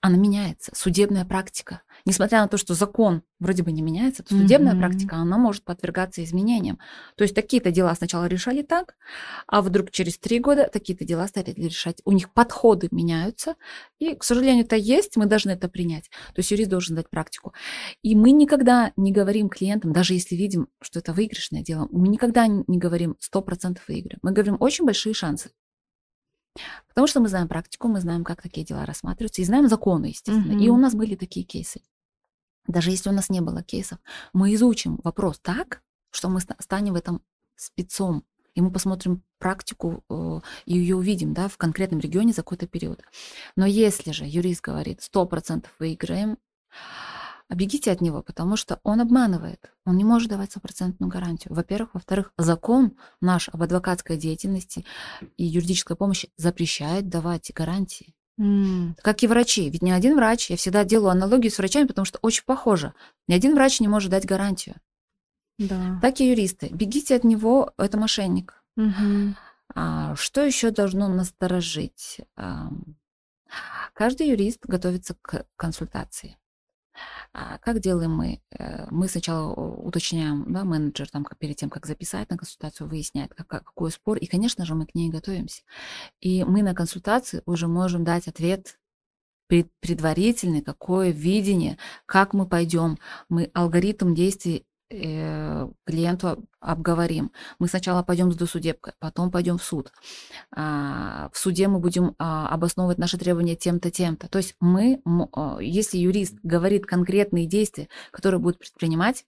[0.00, 1.82] Она меняется, судебная практика.
[2.04, 4.78] Несмотря на то, что закон вроде бы не меняется, то судебная mm-hmm.
[4.78, 6.78] практика, она может подвергаться изменениям.
[7.16, 8.96] То есть такие-то дела сначала решали так,
[9.46, 12.00] а вдруг через три года такие-то дела стали решать.
[12.04, 13.54] У них подходы меняются,
[13.98, 16.10] и, к сожалению, это есть, мы должны это принять.
[16.34, 17.54] То есть юрист должен знать практику.
[18.02, 22.46] И мы никогда не говорим клиентам, даже если видим, что это выигрышное дело, мы никогда
[22.46, 24.18] не говорим 100% выиграем.
[24.22, 25.50] Мы говорим очень большие шансы.
[26.88, 30.54] Потому что мы знаем практику, мы знаем, как такие дела рассматриваются, и знаем законы, естественно.
[30.54, 30.62] Угу.
[30.62, 31.80] И у нас были такие кейсы.
[32.66, 33.98] Даже если у нас не было кейсов,
[34.32, 37.22] мы изучим вопрос так, что мы станем в этом
[37.56, 42.66] спецом, и мы посмотрим практику э, и ее увидим да, в конкретном регионе за какой-то
[42.66, 43.02] период.
[43.56, 46.38] Но если же юрист говорит 100% выиграем,
[47.54, 49.72] бегите от него, потому что он обманывает.
[49.84, 51.54] Он не может давать стопроцентную гарантию.
[51.54, 51.90] Во-первых.
[51.94, 54.84] Во-вторых, закон наш об адвокатской деятельности
[55.36, 58.14] и юридической помощи запрещает давать гарантии.
[58.40, 58.94] Mm.
[59.02, 59.70] Как и врачи.
[59.70, 62.94] Ведь ни один врач, я всегда делаю аналогию с врачами, потому что очень похоже.
[63.28, 64.76] Ни один врач не может дать гарантию.
[65.58, 65.98] Да.
[66.02, 66.68] Так и юристы.
[66.72, 68.62] Бегите от него, это мошенник.
[68.76, 69.34] Угу.
[69.74, 72.20] А, что еще должно насторожить?
[72.36, 72.70] А,
[73.92, 76.36] каждый юрист готовится к консультации.
[77.36, 78.40] А как делаем мы?
[78.56, 83.48] Э, мы сначала уточняем, да, менеджер там перед тем, как записать на консультацию, выясняет, как,
[83.48, 85.62] какой спор, и, конечно же, мы к ней готовимся.
[86.20, 88.78] И мы на консультации уже можем дать ответ
[89.80, 92.98] предварительный, какое видение, как мы пойдем.
[93.28, 97.32] Мы алгоритм действий э, клиенту обговорим.
[97.58, 99.92] Мы сначала пойдем с досудебкой, потом пойдем в суд.
[100.54, 104.28] А, в суде мы будем а, обосновывать наши требования тем-то, тем-то.
[104.28, 105.00] То есть мы,
[105.32, 109.24] а, если юрист говорит конкретные действия, которые будет предпринимать,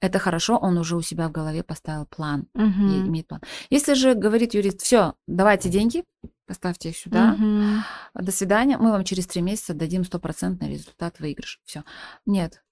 [0.00, 2.64] это хорошо, он уже у себя в голове поставил план, угу.
[2.64, 3.40] и имеет план.
[3.70, 6.04] Если же говорит юрист, все, давайте деньги,
[6.46, 7.82] поставьте их сюда, угу.
[8.14, 11.60] до свидания, мы вам через три месяца дадим стопроцентный результат выигрыш.
[11.64, 11.82] Все.
[12.26, 12.62] Нет,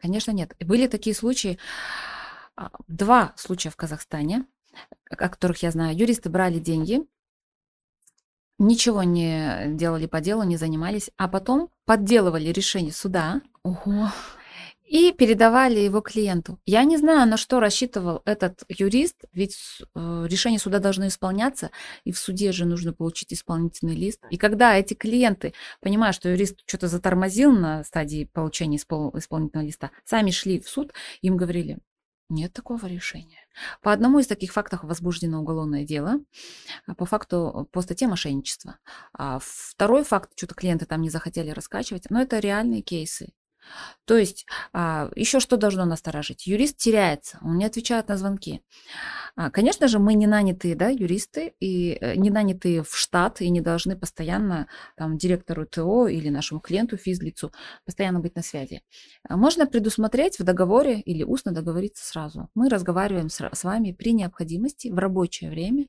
[0.00, 0.54] Конечно, нет.
[0.60, 1.58] Были такие случаи,
[2.56, 4.46] а, два случая в Казахстане,
[5.10, 5.96] о которых я знаю.
[5.96, 7.00] Юристы брали деньги,
[8.58, 13.42] ничего не делали по делу, не занимались, а потом подделывали решение суда.
[13.62, 14.10] Ого
[14.88, 16.58] и передавали его клиенту.
[16.64, 19.56] Я не знаю, на что рассчитывал этот юрист, ведь
[19.94, 21.70] э, решения суда должны исполняться,
[22.04, 24.22] и в суде же нужно получить исполнительный лист.
[24.30, 29.90] И когда эти клиенты, понимая, что юрист что-то затормозил на стадии получения испол- исполнительного листа,
[30.04, 31.78] сами шли в суд, им говорили,
[32.30, 33.46] нет такого решения.
[33.82, 36.20] По одному из таких фактов возбуждено уголовное дело,
[36.86, 38.78] а по факту по статье мошенничества.
[39.12, 43.32] А второй факт, что-то клиенты там не захотели раскачивать, но это реальные кейсы.
[44.04, 46.46] То есть а, еще что должно насторожить?
[46.46, 48.62] Юрист теряется, он не отвечает на звонки.
[49.36, 53.50] А, конечно же, мы не нанятые да, юристы, и э, не нанятые в штат, и
[53.50, 57.52] не должны постоянно там, директору ТО или нашему клиенту, физлицу,
[57.84, 58.82] постоянно быть на связи.
[59.28, 62.48] А, можно предусмотреть в договоре или устно договориться сразу.
[62.54, 65.86] Мы разговариваем с, с вами при необходимости в рабочее время,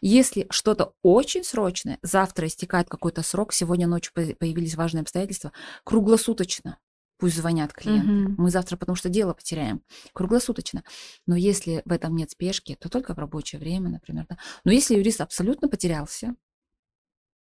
[0.00, 5.52] если что-то очень срочное, завтра истекает какой-то срок, сегодня ночью появились важные обстоятельства,
[5.84, 6.78] круглосуточно
[7.18, 8.10] пусть звонят клиенты.
[8.10, 8.34] Мгм.
[8.38, 10.84] Мы завтра, потому что дело потеряем круглосуточно.
[11.26, 14.26] Но если в этом нет спешки, то только в рабочее время, например.
[14.28, 14.38] Да?
[14.64, 16.34] Но если юрист абсолютно потерялся,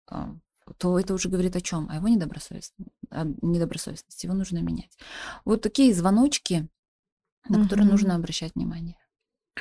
[0.07, 0.35] а,
[0.77, 1.89] то это уже говорит о чем?
[1.89, 2.91] О его недобросовестности.
[3.09, 4.25] О недобросовестности.
[4.25, 4.97] Его нужно менять.
[5.45, 6.67] Вот такие звоночки,
[7.47, 7.93] на которые Мгм.
[7.93, 8.98] нужно обращать внимание.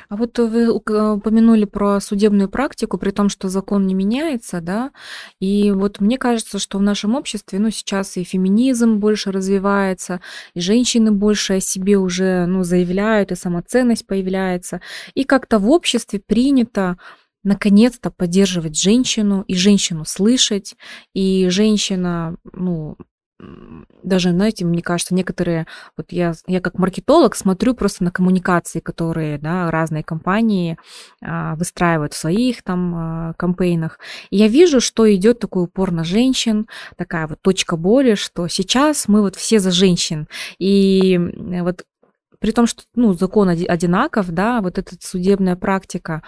[0.07, 4.91] А вот вы ук- упомянули про судебную практику, при том, что закон не меняется, да,
[5.39, 10.21] и вот мне кажется, что в нашем обществе, ну, сейчас и феминизм больше развивается,
[10.53, 14.81] и женщины больше о себе уже, ну, заявляют, и самоценность появляется,
[15.13, 16.97] и как-то в обществе принято
[17.43, 20.75] наконец-то поддерживать женщину, и женщину слышать,
[21.13, 22.97] и женщина, ну,
[24.03, 29.37] даже, знаете, мне кажется, некоторые, вот я, я как маркетолог смотрю просто на коммуникации, которые,
[29.37, 30.77] да, разные компании
[31.23, 33.99] а, выстраивают в своих там а, кампейнах.
[34.29, 39.07] И я вижу, что идет такой упор на женщин, такая вот точка боли, что сейчас
[39.07, 40.27] мы вот все за женщин.
[40.57, 41.17] И
[41.61, 41.83] вот
[42.39, 46.23] при том, что ну, закон оди- одинаков, да, вот эта судебная практика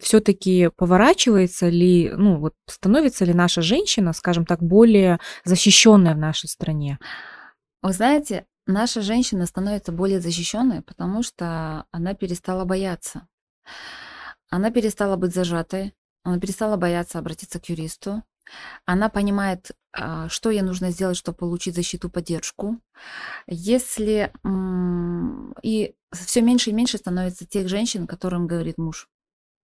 [0.00, 6.48] все-таки поворачивается ли, ну вот становится ли наша женщина, скажем так, более защищенная в нашей
[6.48, 6.98] стране?
[7.82, 13.26] Вы знаете, наша женщина становится более защищенной, потому что она перестала бояться.
[14.50, 18.22] Она перестала быть зажатой, она перестала бояться обратиться к юристу.
[18.84, 22.80] Она понимает, а, что ей нужно сделать, чтобы получить защиту, поддержку.
[23.46, 24.32] Если
[25.62, 29.08] и все меньше и меньше становится тех женщин, которым говорит муж,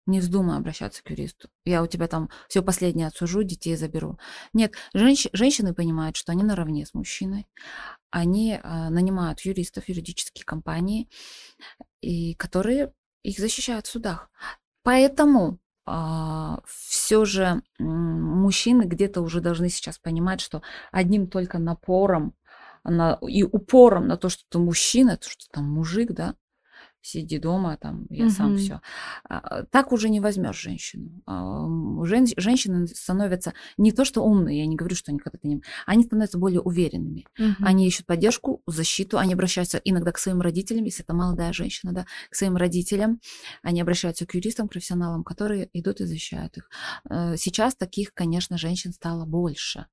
[0.06, 1.50] не вздумай обращаться к юристу.
[1.66, 4.18] Я у тебя там все последнее отсужу, детей заберу.
[4.54, 7.48] Нет, женщ- женщины понимают, что они наравне с мужчиной.
[8.10, 11.10] Они а, нанимают юристов, юридические компании,
[12.02, 14.32] и которые их защищают в судах.
[14.84, 15.60] Поэтому
[16.66, 22.36] все же мужчины где-то уже должны сейчас понимать, что одним только напором
[22.84, 26.36] на, и упором на то, что ты мужчина, то, что там мужик, да,
[27.02, 28.58] сиди дома, там, я сам Мгм.
[28.58, 28.82] все.
[29.72, 31.22] Так уже не возьмешь женщину.
[31.26, 31.66] А,
[32.06, 35.62] жен- Женщины становятся не то, что умные, я не говорю, что они когда-то не...
[35.86, 37.26] Они становятся более уверенными.
[37.38, 37.56] Мгм.
[37.66, 42.06] Они ищут поддержку, защиту, они обращаются иногда к своим родителям, если это молодая женщина, да,
[42.30, 43.20] к своим родителям,
[43.64, 46.70] они обращаются к юристам, профессионалам, которые идут и защищают их.
[47.10, 49.86] Э, Сейчас таких, конечно, женщин стало больше.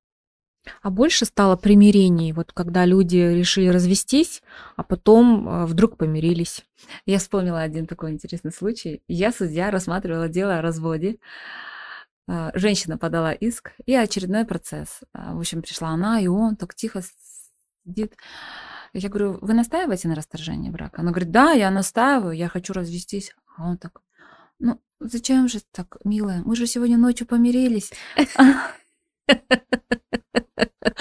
[0.81, 4.41] А больше стало примирений, вот когда люди решили развестись,
[4.75, 6.65] а потом а, вдруг помирились.
[7.05, 9.01] Я вспомнила один такой интересный случай.
[9.07, 11.17] Я, судья, рассматривала дело о разводе.
[12.27, 15.01] А, Женщина подала иск и очередной процесс.
[15.13, 17.01] А, В общем, пришла она, и он так тихо
[17.85, 18.15] сидит.
[18.93, 21.01] Я говорю, вы настаиваете на расторжении брака?
[21.01, 23.33] Она говорит, да, я настаиваю, я хочу развестись.
[23.57, 24.01] А он так,
[24.59, 26.41] ну, зачем же так, милая?
[26.45, 27.91] Мы же сегодня ночью помирились.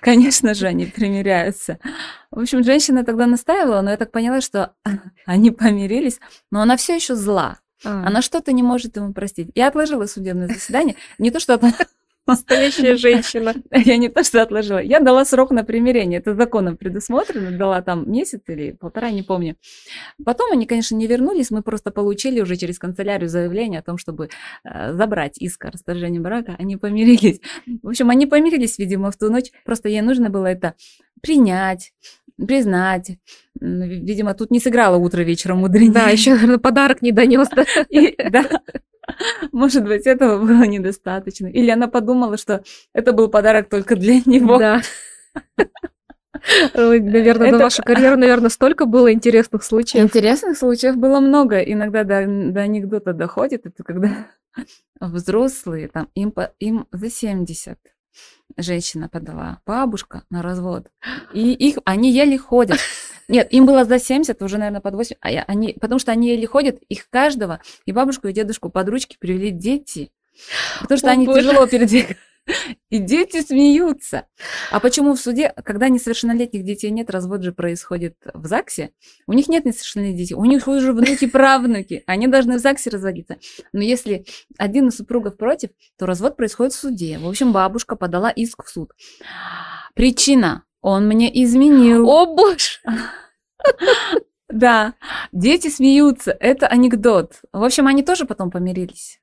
[0.00, 1.78] Конечно же, они примиряются.
[2.30, 4.74] В общем, женщина тогда настаивала, но я так поняла, что
[5.26, 7.58] они помирились, но она все еще зла.
[7.84, 9.50] А, Она что-то не может ему простить.
[9.54, 10.96] Я отложила судебное заседание.
[11.18, 11.58] Не то, что
[12.28, 13.54] настоящая женщина.
[13.72, 14.78] я не то, что отложила.
[14.78, 16.20] Я дала срок на примирение.
[16.20, 17.56] Это законом предусмотрено.
[17.56, 19.56] Дала там месяц или полтора, не помню.
[20.24, 21.50] Потом они, конечно, не вернулись.
[21.50, 24.28] Мы просто получили уже через канцелярию заявление о том, чтобы
[24.64, 26.54] э, забрать иск о расторжении брака.
[26.58, 27.40] Они помирились.
[27.82, 29.50] В общем, они помирились, видимо, в ту ночь.
[29.64, 30.74] Просто ей нужно было это
[31.22, 31.92] принять,
[32.36, 33.18] признать.
[33.60, 35.92] Видимо, тут не сыграло утро вечером мудренее.
[35.92, 37.48] Да, еще, наверное, подарок не донес.
[38.30, 38.48] да.
[39.52, 41.46] Может быть, этого было недостаточно.
[41.46, 44.58] Или она подумала, что это был подарок только для него.
[44.58, 44.80] Да.
[46.74, 50.04] Наверное, на Это- вашу карьеру, наверное, столько было интересных случаев.
[50.04, 51.58] Интересных случаев было много.
[51.58, 53.66] Иногда до, до анекдота доходит.
[53.66, 54.26] Это когда
[55.00, 57.78] взрослые, там, им, по- им за 70
[58.56, 60.88] женщина подала, бабушка на развод.
[61.32, 62.78] И их, они еле ходят.
[63.28, 65.16] Нет, им было за 70, уже, наверное, под 8.
[65.20, 68.88] А я- они, потому что они еле ходят, их каждого, и бабушку, и дедушку под
[68.88, 70.10] ручки привели дети.
[70.80, 71.42] Потому что О, они боже.
[71.42, 72.16] тяжело передвигаются.
[72.88, 74.26] И дети смеются.
[74.70, 78.92] А почему в суде, когда несовершеннолетних детей нет, развод же происходит в ЗАГСе,
[79.26, 83.36] у них нет несовершеннолетних детей, у них уже внуки, правнуки, они должны в ЗАГСе разводиться.
[83.74, 84.24] Но если
[84.56, 87.18] один из супругов против, то развод происходит в суде.
[87.18, 88.92] В общем, бабушка подала иск в суд.
[89.94, 90.64] Причина.
[90.80, 92.08] Он мне изменил.
[92.08, 92.80] О, боже!
[94.50, 94.94] Да,
[95.30, 97.42] дети смеются, это анекдот.
[97.52, 99.20] В общем, они тоже потом помирились.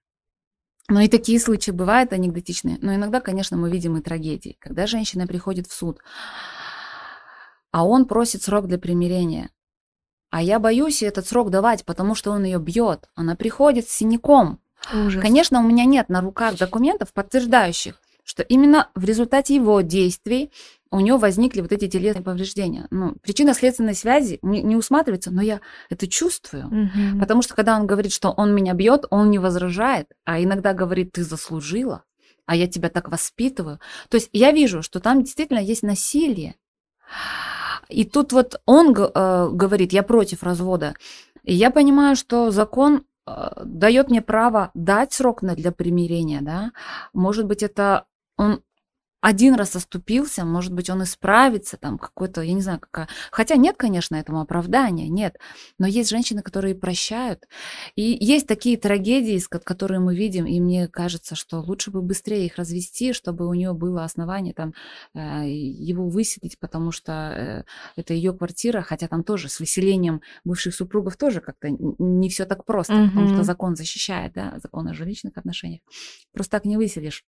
[0.88, 2.78] Но и такие случаи бывают анекдотичные.
[2.82, 4.56] Но иногда, конечно, мы видим и трагедии.
[4.60, 6.00] Когда женщина приходит в суд,
[7.72, 9.50] а он просит срок для примирения.
[10.30, 13.10] А я боюсь этот срок давать, потому что он ее бьет.
[13.16, 14.60] Она приходит с синяком.
[14.94, 15.22] Ужас.
[15.22, 20.52] Конечно, у меня нет на руках документов, подтверждающих, что именно в результате его действий
[20.92, 22.88] у него возникли вот эти телесные повреждения.
[22.90, 26.68] Ну, причина следственной связи не, не усматривается, но я это чувствую.
[26.68, 27.20] Мгм.
[27.20, 31.14] Потому что когда он говорит, что он меня бьет, он не возражает, а иногда говорит,
[31.14, 32.04] ты заслужила,
[32.46, 33.80] а я тебя так воспитываю.
[34.10, 36.56] То есть я вижу, что там действительно есть насилие.
[37.90, 40.96] И тут вот он э, говорит, я против развода.
[41.44, 46.72] И я понимаю, что закон э, дает мне право дать срок на- для примирения, да.
[47.14, 48.06] Может быть, это
[48.38, 48.62] он
[49.26, 53.08] один раз оступился, может быть, он исправится, там какой-то, я не знаю, какая...
[53.32, 55.40] Хотя нет, конечно, этому оправдания, нет.
[55.80, 57.44] Но есть женщины, которые прощают.
[57.96, 62.58] И есть такие трагедии, которые мы видим, и мне кажется, что лучше бы быстрее их
[62.58, 64.76] развести, чтобы у нее было основание там
[65.16, 67.64] э, его выселить, потому что э,
[67.96, 72.64] это ее квартира, хотя там тоже с выселением бывших супругов тоже как-то не все так
[72.64, 75.82] просто, потому что закон защищает, да, закон о жилищных отношениях.
[76.32, 77.24] Просто так не выселишь.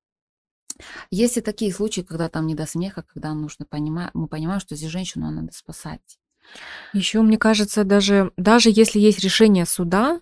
[1.11, 4.77] Есть и такие случаи, когда там не до смеха, когда нужно понимать, мы понимаем, что
[4.77, 6.19] здесь женщину надо спасать.
[6.93, 10.21] Еще, мне кажется, даже, даже если есть решение суда,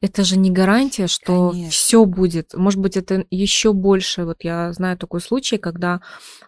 [0.00, 1.70] это же не гарантия, что Конечно.
[1.70, 2.54] все будет.
[2.54, 4.24] Может быть, это еще больше.
[4.24, 6.00] Вот я знаю такой случай, когда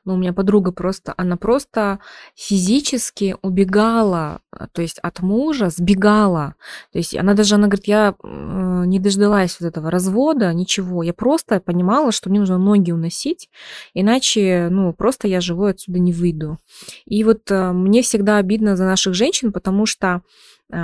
[0.05, 1.99] ну, у меня подруга просто, она просто
[2.35, 6.55] физически убегала, а, то есть от мужа сбегала.
[6.93, 11.03] То есть она даже, она говорит, я не дождалась вот этого развода, ничего.
[11.03, 13.49] Я просто понимала, что мне нужно ноги уносить,
[13.95, 16.59] иначе, ну, просто я живой отсюда не выйду.
[17.05, 20.23] И вот э, мне всегда обидно за наших женщин, потому что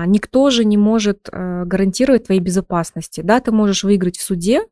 [0.07, 3.23] никто же не может э, гарантировать твоей безопасности.
[3.23, 4.63] Да, ты можешь выиграть в суде,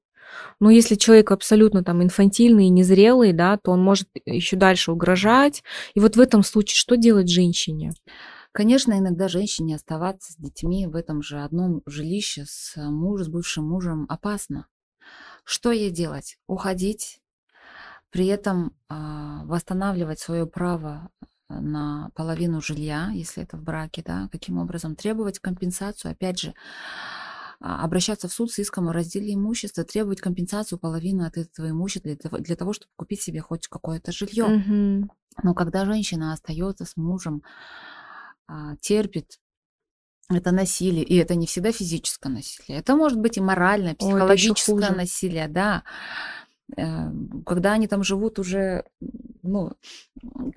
[0.60, 5.62] но если человек абсолютно там инфантильный и незрелый, да, то он может еще дальше угрожать.
[5.94, 7.92] И вот в этом случае что делать женщине?
[8.52, 13.68] Конечно, иногда женщине оставаться с детьми в этом же одном жилище с мужем, с бывшим
[13.68, 14.66] мужем опасно.
[15.44, 16.38] Что ей делать?
[16.46, 17.20] Уходить,
[18.10, 21.10] при этом а, восстанавливать свое право
[21.48, 26.54] на половину жилья, если это в браке, да, каким образом требовать компенсацию, опять же,
[27.60, 32.10] а, обращаться в суд с иском о разделе имущества, требовать компенсацию половины от этого имущества
[32.10, 34.46] для того, для того чтобы купить себе хоть какое-то жилье.
[34.46, 35.10] Мгм.
[35.42, 37.42] Но когда женщина остается с мужем,
[38.48, 39.38] а, терпит
[40.28, 44.72] это насилие, и это не всегда физическое насилие, это может быть и моральное, Ой, психологическое
[44.74, 44.96] хуже.
[44.96, 45.84] насилие, да.
[46.76, 47.10] Э,
[47.44, 48.84] Когда они там живут уже,
[49.42, 49.72] ну,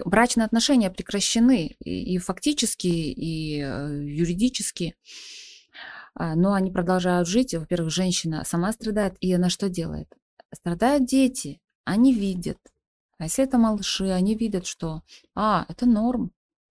[0.06, 4.96] брачные отношения прекращены и, и фактически, и э, юридически,
[6.16, 7.54] А, но они продолжают жить.
[7.54, 10.08] Во-первых, женщина сама страдает, и она что делает?
[10.54, 12.58] Страдают дети, они видят.
[13.20, 15.04] А если это малыши, они видят, что,
[15.36, 16.32] а, это норм,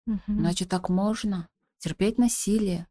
[0.07, 0.41] Мгм.
[0.41, 2.87] Значит, так можно терпеть насилие.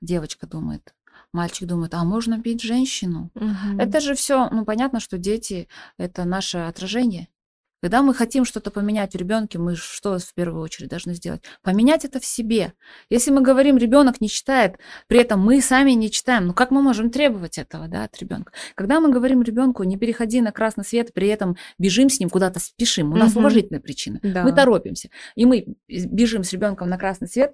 [0.00, 0.94] Девочка думает.
[1.36, 3.30] Мальчик думает, а можно бить женщину?
[3.34, 3.78] Мгм.
[3.78, 5.68] Это же все, ну понятно, что дети
[5.98, 7.28] это наше отражение.
[7.82, 11.42] Когда мы хотим что-то поменять в ребенке, мы что в первую очередь должны сделать?
[11.62, 12.72] Поменять это в себе.
[13.10, 14.78] Если мы говорим, ребенок не читает,
[15.08, 18.52] при этом мы сами не читаем, ну как мы можем требовать этого да, от ребенка?
[18.74, 22.60] Когда мы говорим ребенку, не переходи на красный свет, при этом бежим с ним куда-то
[22.60, 23.40] спешим, у нас Мгм.
[23.40, 24.42] уважительные причины, Да.
[24.42, 27.52] мы торопимся, и мы бежим с ребенком на красный свет,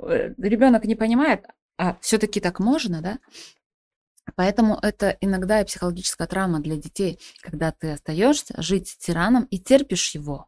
[0.00, 1.44] ребенок не понимает,
[1.78, 3.18] а все-таки так можно, да?
[4.36, 9.58] Поэтому это иногда и психологическая травма для детей, когда ты остаешься жить с тираном и
[9.58, 10.46] терпишь его.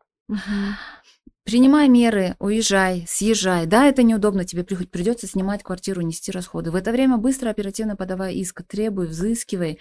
[1.45, 3.67] Принимай меры, уезжай, съезжай.
[3.67, 6.73] Да, это неудобно, тебе при- придется снимать квартиру, нести расходы.
[6.73, 9.79] В это время быстро, оперативно подавай иск, требуй, взыскивай.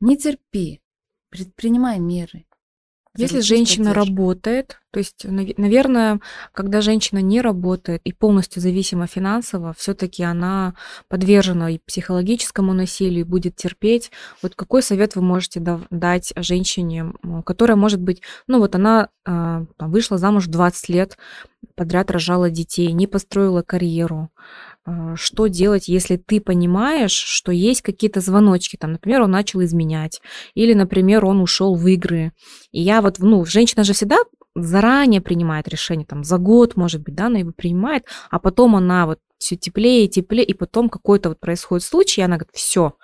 [0.00, 0.82] Не терпи,
[1.30, 2.44] предпринимай меры.
[3.16, 4.10] Если женщина поддержкой.
[4.10, 6.20] работает, то есть, наве- наверное,
[6.52, 10.74] когда женщина не работает и полностью зависима финансово, все-таки она
[11.08, 14.10] подвержена и психологическому насилию, и будет терпеть.
[14.42, 15.60] Вот какой совет вы можете
[15.90, 17.12] дать женщине,
[17.44, 21.18] которая, может быть, ну вот она а, там, вышла замуж в 20 лет,
[21.76, 24.30] подряд рожала детей, не построила карьеру.
[24.84, 30.20] А, Что делать, если ты понимаешь, что есть какие-то звоночки, там, например, он начал изменять,
[30.54, 32.32] или, например, он ушел в игры,
[32.72, 34.16] и я вот, ну, женщина же всегда
[34.54, 39.06] заранее принимает решение, там, за год, может быть, да, она его принимает, а потом она
[39.06, 42.94] вот все теплее и теплее, и потом какой-то вот происходит случай, и она говорит, все,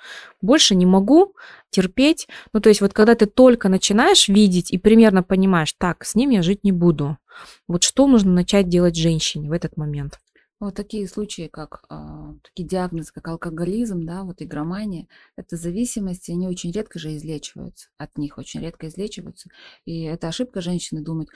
[0.42, 1.34] больше не могу
[1.70, 2.28] терпеть.
[2.52, 6.30] Ну, то есть вот когда ты только начинаешь видеть и примерно понимаешь, так, с ним
[6.30, 7.16] я жить не буду,
[7.68, 10.20] вот что нужно начать делать женщине в этот момент?
[10.58, 16.48] Вот такие случаи, как а, такие диагнозы, как алкоголизм, да, вот игромания, это зависимости, они
[16.48, 19.50] очень редко же излечиваются, от них очень редко излечиваются.
[19.84, 21.28] И это ошибка женщины думать,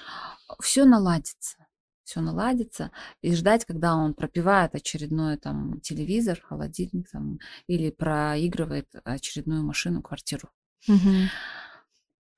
[0.63, 1.59] все наладится,
[2.03, 9.63] все наладится, и ждать, когда он пропивает очередной там телевизор, холодильник там, или проигрывает очередную
[9.63, 10.49] машину, квартиру.
[10.89, 11.29] Мгм.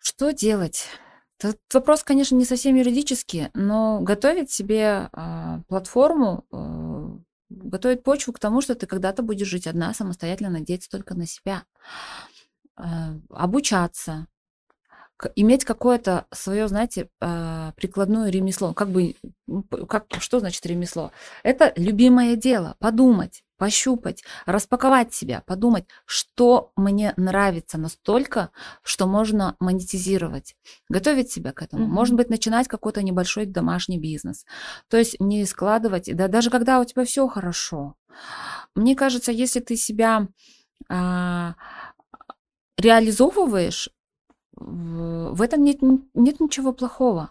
[0.00, 0.88] Что делать?
[1.38, 7.18] Этот вопрос, конечно, не совсем юридический, но готовить себе а, платформу, а,
[7.50, 11.64] готовить почву к тому, что ты когда-то будешь жить одна, самостоятельно надеяться только на себя,
[12.76, 14.28] а, обучаться,
[15.36, 18.72] иметь какое-то свое, знаете, а, прикладное ремесло.
[18.72, 19.14] Как бы,
[19.88, 21.12] как, что значит ремесло?
[21.42, 22.76] Это любимое дело.
[22.78, 28.50] Подумать, пощупать, распаковать себя, подумать, что мне нравится настолько,
[28.82, 30.56] что можно монетизировать,
[30.88, 31.84] готовить себя к этому.
[31.84, 31.90] Mm-hmm.
[31.90, 34.46] Может быть, начинать какой-то небольшой домашний бизнес.
[34.88, 37.94] То есть не складывать, да, даже когда у тебя все хорошо.
[38.74, 40.26] Мне кажется, если ты себя
[40.88, 41.54] а,
[42.76, 43.90] реализовываешь,
[44.56, 45.78] в этом нет,
[46.14, 47.30] нет ничего плохого.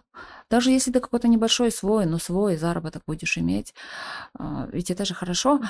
[0.50, 3.74] Даже если ты какой-то небольшой свой, но свой заработок будешь иметь,
[4.38, 5.60] а, ведь это же хорошо.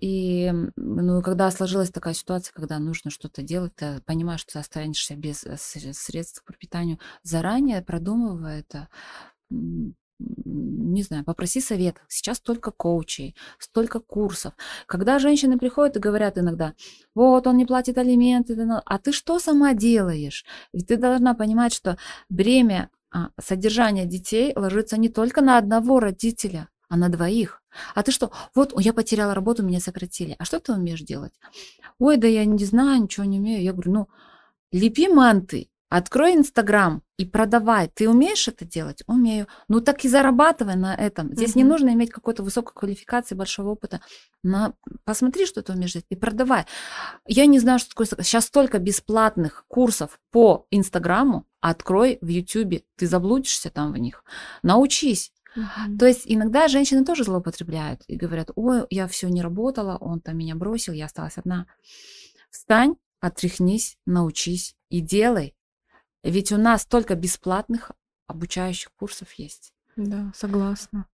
[0.00, 5.14] И ну, когда сложилась такая ситуация, когда нужно что-то делать, ты понимаешь, что ты останешься
[5.14, 8.88] без э, средств к пропитанию, заранее продумывая это,
[10.20, 11.96] не знаю, попроси совет.
[12.08, 14.54] Сейчас столько коучей, столько курсов.
[14.86, 16.74] Когда женщины приходят и говорят иногда,
[17.14, 20.44] вот он не платит алименты, а ты что сама делаешь?
[20.72, 21.96] Ведь ты должна понимать, что
[22.28, 27.62] бремя а, содержания детей ложится не только на одного родителя, а на двоих.
[27.94, 28.32] А ты что?
[28.54, 30.36] Вот я потеряла работу, меня сократили.
[30.38, 31.32] А что ты умеешь делать?
[31.98, 33.62] Ой, да я не знаю, ничего не умею.
[33.62, 34.08] Я говорю, ну,
[34.72, 37.90] лепи манты, Открой Инстаграм и продавай.
[37.94, 39.02] Ты умеешь это делать?
[39.06, 39.46] Умею.
[39.68, 41.32] Ну так и зарабатывай на этом.
[41.34, 41.58] Здесь uh-huh.
[41.58, 44.02] не нужно иметь какой-то высокой квалификации, большого опыта.
[44.42, 44.74] Но
[45.04, 46.66] посмотри, что ты умеешь делать, и продавай.
[47.26, 48.06] Я не знаю, что такое.
[48.22, 51.46] Сейчас столько бесплатных курсов по Инстаграму.
[51.60, 52.84] Открой в Ютубе.
[52.96, 54.22] Ты заблудишься там в них.
[54.62, 55.32] Научись.
[55.56, 55.96] Uh-huh.
[55.98, 60.36] То есть иногда женщины тоже злоупотребляют и говорят, ой, я все не работала, он там
[60.36, 61.66] меня бросил, я осталась одна.
[62.50, 65.54] Встань, отряхнись, научись и делай.
[66.30, 67.92] Ведь у нас только бесплатных
[68.26, 69.72] обучающих курсов есть.
[69.96, 71.06] Да, согласна.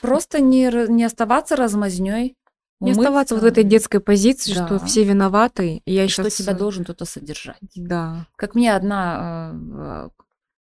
[0.00, 2.36] Просто не, не оставаться размазней.
[2.80, 4.66] Не оставаться вот в этой детской позиции, да.
[4.66, 5.82] что все виноваты.
[5.84, 6.34] И я и сейчас...
[6.34, 7.58] что тебя должен кто-то содержать.
[7.74, 8.28] Да.
[8.36, 10.08] Как мне одна э,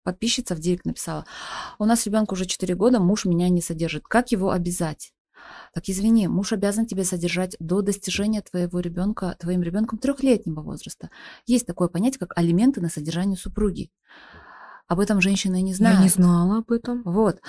[0.05, 1.27] подписчица в директ написала,
[1.81, 4.05] у нас ребенку уже 4 года, муж меня не содержит.
[4.07, 5.14] Как его обязать?
[5.73, 11.11] Так извини, муж обязан тебя содержать до достижения твоего ребенка, твоим ребенком трехлетнего возраста.
[11.47, 13.91] Есть такое понятие, как алименты на содержание супруги.
[14.87, 15.99] Об этом женщины не знают.
[15.99, 17.03] Я не знала об этом.
[17.05, 17.41] Вот.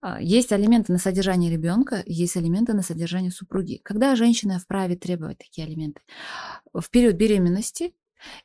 [0.00, 3.80] А, есть алименты на содержание ребенка, есть алименты на содержание супруги.
[3.84, 6.02] Когда женщина вправе требовать такие алименты?
[6.72, 7.94] В период беременности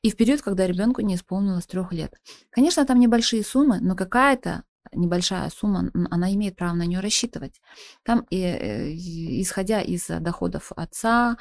[0.03, 2.13] и в период, когда ребенку не исполнилось трех лет.
[2.51, 4.63] Конечно, там небольшие суммы, но какая-то
[4.93, 7.61] небольшая сумма, она имеет право на нее рассчитывать.
[8.03, 8.93] Там, э,
[9.41, 11.38] исходя из доходов отца,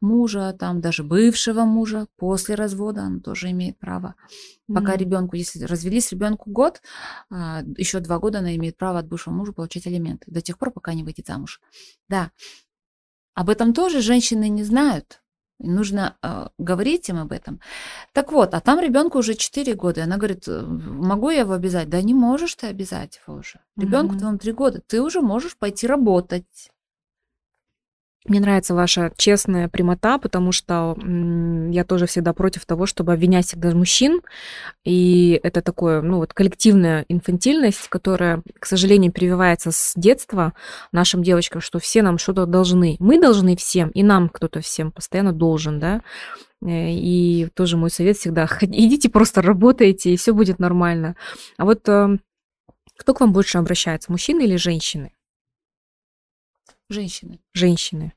[0.00, 4.14] мужа, там даже бывшего мужа, после развода, она тоже имеет право.
[4.72, 4.98] Пока mm-hmm.
[4.98, 6.80] ребенку, если развелись ребенку год,
[7.30, 10.30] а, еще два года она имеет право от бывшего мужа получать алименты.
[10.30, 11.60] До тех пор, пока не выйдет замуж.
[12.08, 12.30] Да.
[13.34, 15.22] Об этом тоже женщины не знают.
[15.62, 17.60] Нужно э, говорить им об этом.
[18.12, 20.00] Так вот, а там ребенку уже 4 года.
[20.00, 21.88] И она говорит, «Э, могу я его обязать?
[21.88, 23.60] Да не можешь ты обязать его уже.
[23.76, 24.18] Ребенку mm-hmm.
[24.18, 24.82] твоему 3 года.
[24.86, 26.70] Ты уже можешь пойти работать.
[28.26, 30.94] Мне нравится ваша честная прямота, потому что
[31.70, 34.20] я тоже всегда против того, чтобы обвинять всегда мужчин.
[34.84, 40.52] И это такое, ну вот коллективная инфантильность, которая, к сожалению, прививается с детства
[40.92, 42.96] нашим девочкам, что все нам что-то должны.
[42.98, 46.02] Мы должны всем, и нам кто-то всем постоянно должен, да.
[46.62, 51.16] Э, и тоже мой совет всегда, идите просто работайте, и все будет нормально.
[51.56, 52.20] А вот эм,
[52.98, 55.12] кто к вам больше обращается, мужчины или женщины?
[56.90, 57.40] Женщины.
[57.52, 58.12] Женщины.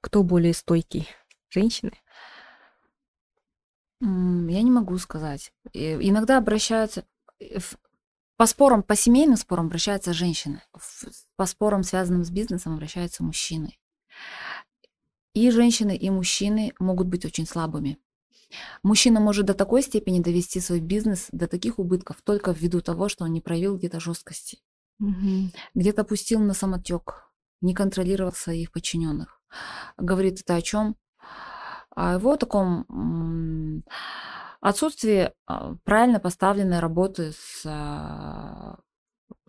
[0.00, 1.08] Кто более стойкий?
[1.50, 1.92] Женщины?
[4.00, 5.52] Я не могу сказать.
[5.72, 7.04] Иногда обращаются
[7.40, 7.58] э,
[8.36, 10.62] по спорам, по семейным спорам обращаются женщины.
[11.36, 13.76] По спорам, связанным с бизнесом, обращаются мужчины.
[15.34, 17.98] И женщины, и мужчины могут быть очень слабыми.
[18.84, 23.24] Мужчина может до такой степени довести свой бизнес до таких убытков только ввиду того, что
[23.24, 24.58] он не проявил где-то жесткости,
[25.00, 25.50] угу.
[25.74, 27.31] где-то пустил на самотек,
[27.62, 29.40] не контролировал своих подчиненных.
[29.96, 30.96] Говорит это о чем?
[31.94, 33.84] О его таком
[34.60, 38.78] отсутствии а, правильно поставленной работы с а,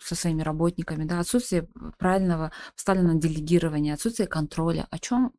[0.02, 4.88] со своими работниками, да, отсутствие правильного поставленного делегирования, отсутствие контроля.
[4.90, 5.32] О чем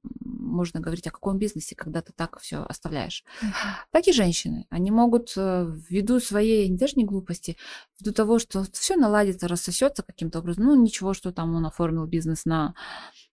[0.44, 3.24] можно говорить, о каком бизнесе, когда ты так все оставляешь?
[3.42, 3.86] Uh-huh.
[3.90, 4.66] Так и женщины.
[4.70, 7.56] Они могут э, ввиду своей, даже не глупости,
[7.98, 12.44] ввиду того, что все наладится, рассосется каким-то образом, ну ничего, что там он оформил бизнес
[12.44, 12.74] на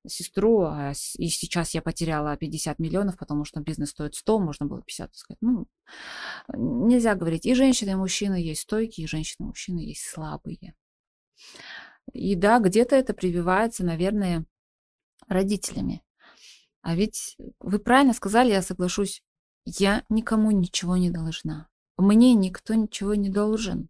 [0.08, 4.82] сестру, а и сейчас я потеряла 50 миллионов, потому что бизнес стоит 100, можно было
[4.82, 5.38] 50 сказать.
[5.42, 5.68] Ну,
[6.54, 10.74] нельзя говорить, и женщины, и мужчины есть стойкие, и женщины, и мужчины есть слабые.
[12.14, 14.46] И да, где-то это прививается, наверное,
[15.28, 16.04] родителями.
[16.82, 19.24] А ведь вы правильно сказали, я соглашусь,
[19.66, 21.68] я никому ничего не должна.
[21.98, 23.90] Мне никто ничего не должен.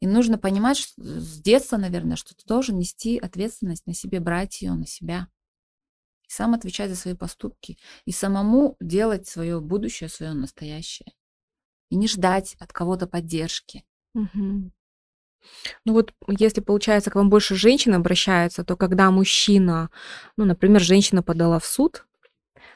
[0.00, 4.60] И нужно понимать что с детства, наверное, что ты должен нести ответственность на себе, брать
[4.60, 5.28] ее на себя.
[6.28, 7.78] И сам отвечать за свои поступки.
[8.04, 11.12] И самому делать свое будущее, свое настоящее.
[11.88, 13.84] И не ждать от кого-то поддержки.
[14.14, 14.72] Угу.
[15.84, 19.90] Ну вот, если, получается, к вам больше женщин обращаются, то когда мужчина,
[20.36, 22.04] ну, например, женщина подала в суд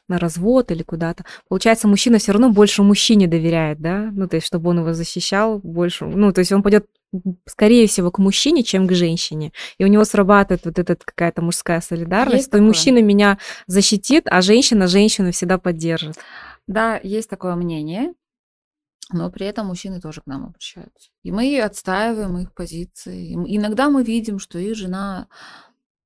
[0.09, 4.11] на развод или куда-то, получается, мужчина все равно больше мужчине доверяет, да?
[4.13, 6.05] Ну, то есть, чтобы он его защищал больше.
[6.05, 6.87] Ну, то есть он пойдет
[7.47, 9.53] скорее всего, к мужчине, чем к женщине.
[9.79, 12.69] И у него срабатывает вот эта какая-то мужская солидарность, есть то такое.
[12.69, 16.17] мужчина меня защитит, а женщина женщину всегда поддержит.
[16.67, 18.13] Да, есть такое мнение,
[19.13, 21.11] но при этом мужчины тоже к нам обращаются.
[21.23, 23.35] И мы отстаиваем их позиции.
[23.35, 25.29] Иногда мы видим, что их жена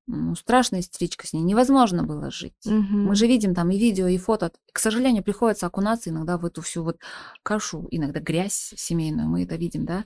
[0.07, 2.67] ну, страшная истеричка с ней, невозможно было жить.
[2.67, 2.75] Угу.
[2.75, 4.53] Мы же видим там и видео, и фото.
[4.73, 6.99] К сожалению, приходится окунаться иногда в эту всю вот
[7.43, 10.05] кашу, иногда грязь семейную, мы это видим, да.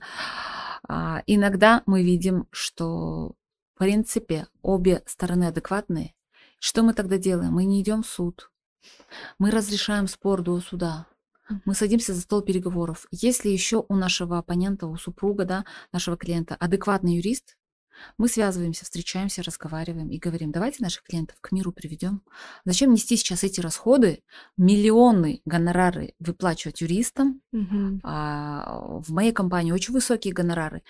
[0.87, 3.33] А, иногда мы видим, что,
[3.75, 6.15] в принципе, обе стороны адекватные.
[6.59, 7.53] Что мы тогда делаем?
[7.53, 8.51] Мы не идем в суд.
[9.37, 11.07] Мы разрешаем спор до суда.
[11.65, 13.07] Мы садимся за стол переговоров.
[13.11, 17.57] Если еще у нашего оппонента, у супруга, да, нашего клиента адекватный юрист,
[18.17, 22.21] мы связываемся, встречаемся, разговариваем и говорим, давайте наших клиентов к миру приведем.
[22.65, 24.23] Зачем нести сейчас эти расходы,
[24.57, 27.41] миллионы гонорары выплачивать юристам?
[27.51, 27.99] Угу.
[28.03, 30.83] А, в моей компании очень высокие гонорары.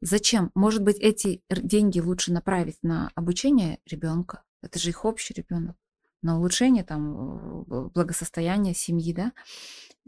[0.00, 0.50] Зачем?
[0.54, 4.44] Может быть, эти деньги лучше направить на обучение ребенка?
[4.62, 5.76] Это же их общий ребенок.
[6.22, 9.32] На улучшение там благосостояния семьи, да?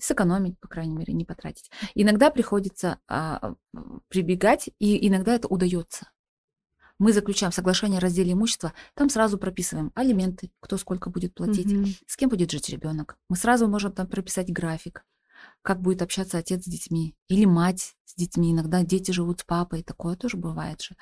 [0.01, 1.71] сэкономить, по крайней мере, не потратить.
[1.95, 3.55] Иногда приходится а,
[4.09, 6.11] прибегать, и иногда это удается.
[6.99, 11.87] Мы заключаем соглашение о разделе имущества, там сразу прописываем алименты, кто сколько будет платить, угу.
[12.07, 13.17] с кем будет жить ребенок.
[13.29, 15.05] Мы сразу можем там прописать график,
[15.63, 18.53] как будет общаться отец с детьми или мать с детьми.
[18.53, 20.97] Иногда дети живут с папой, такое тоже бывает же.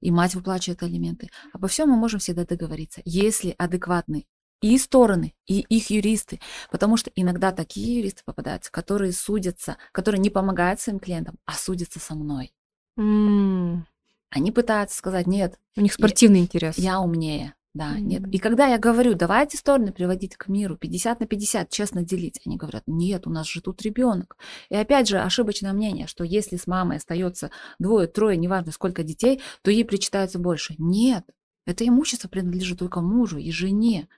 [0.00, 1.30] И мать выплачивает алименты.
[1.52, 4.26] Обо всем мы можем всегда договориться, если адекватный
[4.60, 6.40] и стороны, и их юристы.
[6.70, 11.98] Потому что иногда такие юристы попадаются, которые судятся, которые не помогают своим клиентам, а судятся
[11.98, 12.54] со мной.
[12.98, 13.82] Mm.
[14.30, 15.58] Они пытаются сказать, нет.
[15.76, 16.78] У них спортивный я, интерес.
[16.78, 17.54] Я умнее.
[17.74, 18.00] Да, mm.
[18.00, 18.22] нет.
[18.32, 22.56] И когда я говорю, давайте стороны приводить к миру, 50 на 50, честно делить, они
[22.56, 24.36] говорят, нет, у нас же тут ребенок.
[24.68, 29.40] И опять же, ошибочное мнение, что если с мамой остается двое, трое, неважно сколько детей,
[29.62, 30.74] то ей причитается больше.
[30.76, 31.24] Нет,
[31.66, 34.08] это имущество принадлежит только мужу и жене.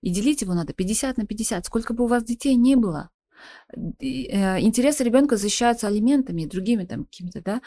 [0.00, 3.10] И делить его надо 50 на 50, сколько бы у вас детей не было.
[3.76, 7.62] Э, интересы ребенка защищаются алиментами и другими там какими-то да,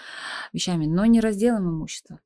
[0.54, 2.20] вещами, но не разделом имущества.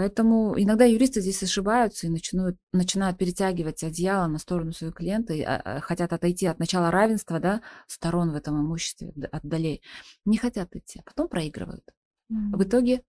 [0.00, 5.42] Поэтому иногда юристы здесь ошибаются и начинают, начинают перетягивать одеяло на сторону своего клиента и
[5.42, 9.82] а, а, хотят отойти от начала равенства да, сторон в этом имуществе, от долей.
[10.24, 11.84] Не хотят идти, а потом проигрывают.
[12.32, 12.56] Mm-hmm.
[12.56, 13.02] В итоге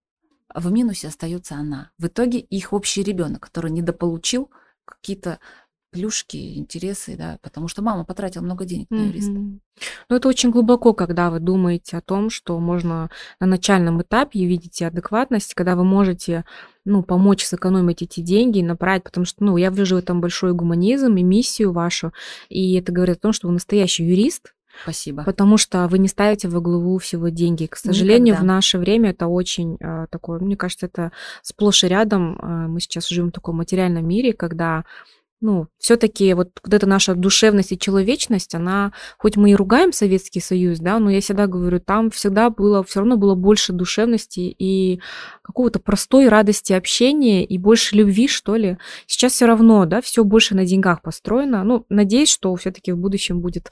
[0.54, 1.92] в минусе остается она.
[1.96, 4.50] В итоге их общий ребенок, который недополучил
[4.84, 5.38] какие-то
[5.92, 9.32] плюшки, интересы, да, потому что мама потратила много денег на юриста.
[9.32, 9.60] Mm-hmm.
[10.08, 14.86] Ну, это очень глубоко, когда вы думаете о том, что можно на начальном этапе видите
[14.86, 16.44] адекватность, когда вы можете,
[16.84, 20.54] ну, помочь сэкономить эти деньги и направить, потому что, ну, я вижу в этом большой
[20.54, 22.12] гуманизм и миссию вашу,
[22.48, 25.22] и это говорит о том, что вы настоящий юрист, Спасибо.
[25.24, 27.66] Потому что вы не ставите во главу всего деньги.
[27.66, 28.42] К сожалению, Никогда.
[28.42, 31.12] в наше время это очень э, такое, мне кажется, это
[31.42, 32.38] сплошь и рядом.
[32.40, 34.84] Э, мы сейчас живем в таком материальном мире, когда
[35.42, 40.40] ну, все-таки вот, вот эта наша душевность и человечность, она, хоть мы и ругаем Советский
[40.40, 45.00] Союз, да, но я всегда говорю, там всегда было, все равно было больше душевности и
[45.42, 48.78] какого-то простой радости общения и больше любви, что ли.
[49.06, 51.64] Сейчас все равно, да, все больше на деньгах построено.
[51.64, 53.70] Ну, надеюсь, что все-таки в будущем будет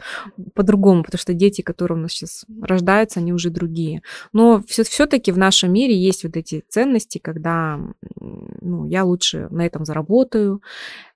[0.54, 4.02] по-другому, потому что дети, которые у нас сейчас рождаются, они уже другие.
[4.32, 7.78] Но все-таки в нашем мире есть вот эти ценности, когда
[8.18, 10.60] ну, я лучше на этом заработаю,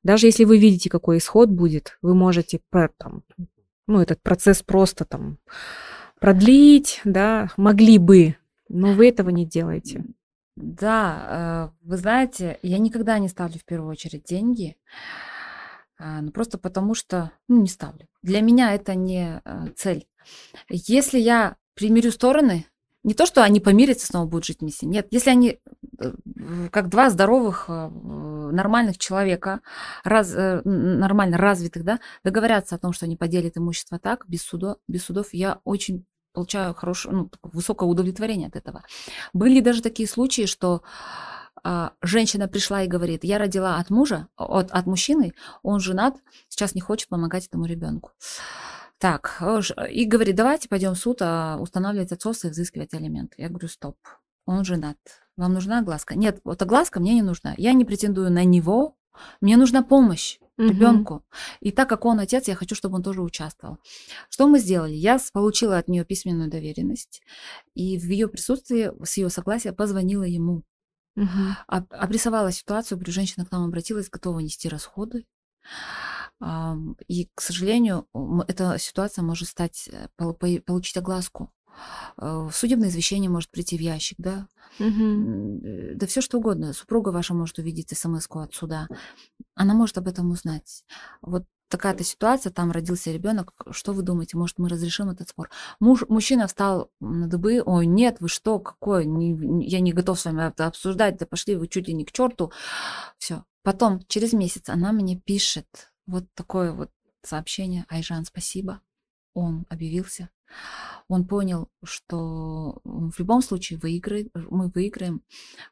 [0.04, 3.24] даже если вы видите, какой исход будет, вы можете там,
[3.88, 5.38] ну, этот процесс просто там
[6.20, 8.36] продлить, да, могли бы,
[8.68, 10.04] но вы этого не делаете.
[10.56, 14.76] Да, э, вы знаете, я никогда не ставлю в первую очередь деньги,
[15.98, 18.06] а, ну просто потому что, ну, не ставлю.
[18.22, 20.06] Для меня это не э, цель.
[20.68, 22.66] Если я примирю стороны,
[23.04, 24.86] не то, что они помирятся, снова будут жить вместе.
[24.86, 25.60] Нет, если они
[25.98, 26.12] э,
[26.70, 29.60] как два здоровых, э, нормальных человека,
[30.02, 34.78] раз, э, нормально развитых, да, договорятся о том, что они поделят имущество так, без, судо,
[34.88, 38.82] без судов, я очень получаю хорошее, ну, высокое удовлетворение от этого.
[39.32, 40.82] Были даже такие случаи, что
[41.62, 45.32] а, женщина пришла и говорит, я родила от мужа, от, от мужчины,
[45.62, 46.16] он женат,
[46.48, 48.10] сейчас не хочет помогать этому ребенку.
[48.98, 49.42] Так,
[49.90, 53.34] и говорит, давайте пойдем в суд а, устанавливать отцовство и взыскивать алименты.
[53.38, 53.96] Я говорю, стоп,
[54.46, 54.98] он женат.
[55.36, 56.14] Вам нужна огласка?
[56.14, 57.54] Нет, вот огласка мне не нужна.
[57.56, 58.96] Я не претендую на него,
[59.40, 60.68] мне нужна помощь угу.
[60.68, 61.24] ребенку.
[61.60, 63.78] И так как он отец, я хочу, чтобы он тоже участвовал.
[64.28, 64.94] Что мы сделали?
[64.94, 67.22] Я получила от нее письменную доверенность,
[67.74, 70.62] и в ее присутствии, с ее согласия, позвонила ему.
[71.16, 71.28] Угу.
[71.66, 75.26] Обрисовала ситуацию, говорю, женщина к нам обратилась, готова нести расходы.
[77.08, 78.06] И, к сожалению,
[78.48, 81.52] эта ситуация может стать, э, получить огласку.
[82.18, 84.48] Э, судебное извещение может прийти в ящик, да?
[84.78, 85.60] Угу.
[85.94, 86.72] Да все что угодно.
[86.72, 88.88] Супруга ваша может увидеть смс от суда.
[89.54, 90.84] Она может об этом узнать.
[91.22, 95.50] Вот такая-то ситуация, там родился ребенок, что вы думаете, может, мы разрешим этот спор?
[95.80, 100.24] Муж, мужчина встал на дыбы, ой, нет, вы что, какое, не, я не готов с
[100.24, 102.52] вами это обсуждать, да пошли вы чуть ли не к черту.
[103.18, 103.44] Все.
[103.62, 106.90] Потом, через месяц, она мне пишет вот такое вот
[107.22, 108.80] сообщение, Айжан, спасибо,
[109.34, 110.30] он объявился,
[111.08, 115.22] он понял, что в любом случае выиграет, мы выиграем.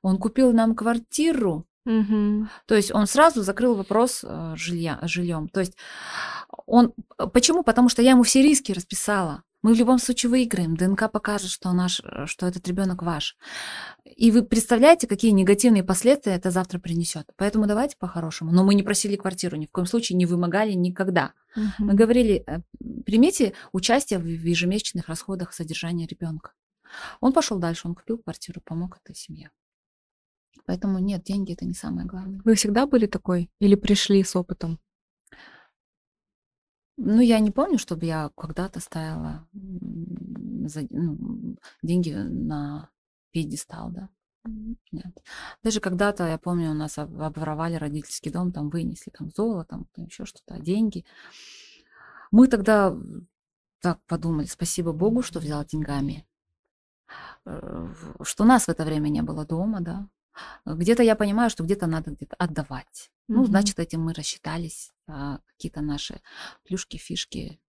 [0.02, 2.48] Он купил нам квартиру, угу.
[2.66, 5.48] то есть он сразу закрыл вопрос э, жилья, жильем.
[5.48, 5.76] То есть
[6.66, 6.92] он,
[7.32, 7.62] почему?
[7.62, 9.42] Потому что я ему все риски расписала.
[9.62, 10.76] Мы в любом случае выиграем.
[10.76, 13.36] ДНК покажет, что, наш, что этот ребенок ваш.
[14.04, 17.30] И вы представляете, какие негативные последствия это завтра принесет.
[17.36, 18.50] Поэтому давайте по-хорошему.
[18.50, 21.32] Но мы не просили квартиру, ни в коем случае не вымогали никогда.
[21.54, 21.64] Угу.
[21.78, 22.60] Мы говорили, э,
[23.06, 26.52] примите участие в ежемесячных расходах содержания ребенка.
[27.20, 29.50] Он пошел дальше, он купил квартиру, помог этой семье.
[30.66, 32.40] Поэтому нет, деньги это не самое главное.
[32.44, 34.78] Вы всегда были такой или пришли с опытом?
[37.04, 42.90] Ну, я не помню, чтобы я когда-то ставила за, ну, деньги на
[43.32, 44.08] пьедестал, да.
[44.92, 45.22] Нет.
[45.64, 50.24] Даже когда-то, я помню, у нас обворовали родительский дом, там вынесли там золото, там еще
[50.24, 51.04] что-то, деньги.
[52.30, 52.96] Мы тогда
[53.80, 56.24] так подумали, спасибо Богу, что взял деньгами,
[57.46, 57.88] э,
[58.22, 60.08] что нас в это время не было дома, да.
[60.64, 63.10] Где-то я понимаю, что где-то надо где-то отдавать.
[63.34, 64.92] Ну, значит, этим мы рассчитались.
[65.06, 66.20] А какие-то наши
[66.64, 67.60] плюшки, фишки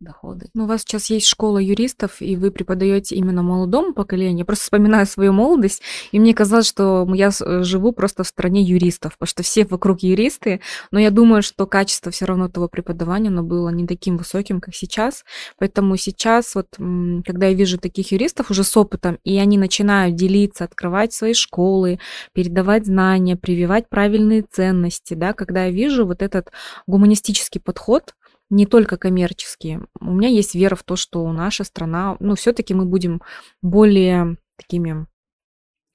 [0.00, 0.48] доходы.
[0.52, 4.38] Ну, у вас сейчас есть школа юристов, и вы преподаете именно молодому поколению.
[4.38, 5.82] Я просто вспоминаю свою молодость,
[6.12, 10.00] и мне казалось, что я э, живу просто в стране юристов, потому что все вокруг
[10.00, 14.60] юристы, но я думаю, что качество все равно того преподавания, оно было не таким высоким,
[14.60, 15.24] как сейчас.
[15.58, 20.64] Поэтому сейчас, вот, когда я вижу таких юристов уже с опытом, и они начинают делиться,
[20.64, 21.98] открывать свои школы,
[22.34, 26.50] передавать знания, прививать правильные ценности, да, когда я вижу вот этот
[26.86, 28.14] гуманистический подход,
[28.50, 29.82] не только коммерческие.
[30.00, 33.22] У меня есть вера в то, что наша страна, ну, все-таки мы будем
[33.62, 35.06] более такими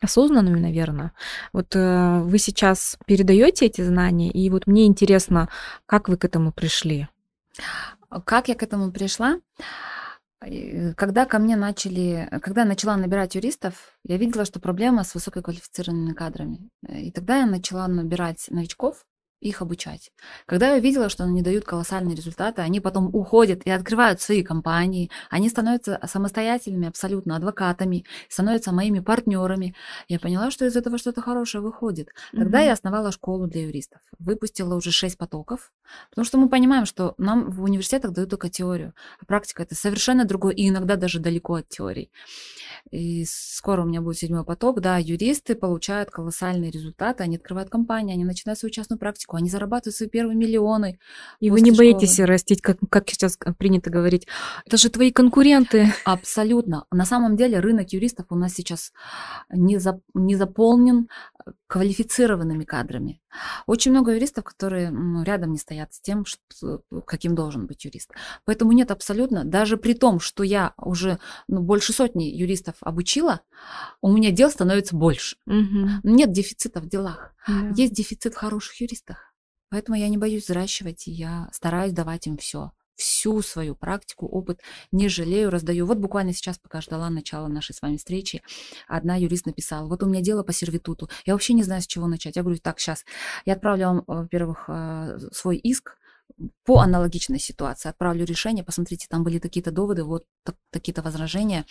[0.01, 1.13] осознанными, наверное.
[1.53, 5.49] Вот э, вы сейчас передаете эти знания, и вот мне интересно,
[5.85, 7.07] как вы к этому пришли?
[8.25, 9.39] Как я к этому пришла?
[10.97, 16.13] Когда ко мне начали, когда я начала набирать юристов, я видела, что проблема с высококвалифицированными
[16.13, 16.69] кадрами.
[16.89, 19.05] И тогда я начала набирать новичков,
[19.41, 20.11] их обучать.
[20.45, 25.09] Когда я видела, что они дают колоссальные результаты, они потом уходят и открывают свои компании,
[25.29, 29.75] они становятся самостоятельными абсолютно адвокатами, становятся моими партнерами,
[30.07, 32.09] я поняла, что из этого что-то хорошее выходит.
[32.31, 32.65] Тогда mm-hmm.
[32.65, 35.71] я основала школу для юристов, выпустила уже шесть потоков,
[36.11, 40.25] потому что мы понимаем, что нам в университетах дают только теорию, а практика это совершенно
[40.25, 42.11] другое и иногда даже далеко от теории.
[42.91, 48.13] И скоро у меня будет седьмой поток, да, юристы получают колоссальные результаты, они открывают компании,
[48.13, 50.99] они начинают свою частную практику, они зарабатывают свои первые миллионы.
[51.39, 52.27] И вы не боитесь школы.
[52.27, 54.27] растить, как, как сейчас принято говорить,
[54.65, 55.93] это же твои конкуренты.
[56.05, 56.85] Абсолютно.
[56.91, 58.91] На самом деле рынок юристов у нас сейчас
[59.51, 61.07] не, за, не заполнен
[61.67, 63.21] квалифицированными кадрами.
[63.65, 68.11] Очень много юристов, которые ну, рядом не стоят с тем, что, каким должен быть юрист.
[68.45, 73.41] Поэтому нет абсолютно, даже при том, что я уже ну, больше сотни юристов обучила,
[74.01, 75.37] у меня дел становится больше.
[75.45, 75.87] Угу.
[76.03, 77.33] Нет дефицита в делах.
[77.47, 77.71] Да.
[77.75, 79.33] Есть дефицит в хороших юристах.
[79.69, 82.71] Поэтому я не боюсь взращивать, и я стараюсь давать им все
[83.01, 85.85] всю свою практику, опыт, не жалею, раздаю.
[85.87, 88.43] Вот буквально сейчас, пока ждала начала нашей с вами встречи,
[88.87, 92.07] одна юрист написала, вот у меня дело по сервитуту, я вообще не знаю, с чего
[92.07, 92.35] начать.
[92.35, 93.05] Я говорю, так, сейчас,
[93.45, 95.97] я отправлю вам, во-первых, э, свой иск,
[96.63, 101.65] по аналогичной ситуации отправлю решение, посмотрите, там были такие-то доводы, вот так, такие-то возражения,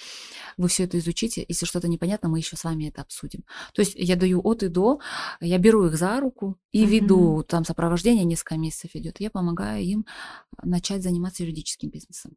[0.57, 3.45] вы все это изучите, если что-то непонятно, мы еще с вами это обсудим.
[3.75, 5.01] То есть я даю от и до,
[5.41, 6.89] я беру их за руку и mm-hmm.
[6.89, 10.07] веду, там сопровождение несколько месяцев идет, я помогаю им
[10.63, 12.37] начать заниматься юридическим бизнесом.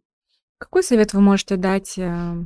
[0.58, 2.46] Какой совет вы можете дать э,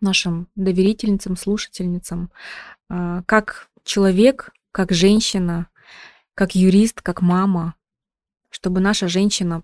[0.00, 2.32] нашим доверительницам, слушательницам,
[2.90, 5.68] э, как человек, как женщина,
[6.34, 7.74] как юрист, как мама,
[8.50, 9.62] чтобы наша женщина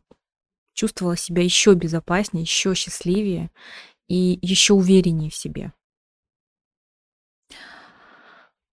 [0.75, 3.51] чувствовала себя еще безопаснее, еще счастливее
[4.09, 5.73] и еще увереннее в себе?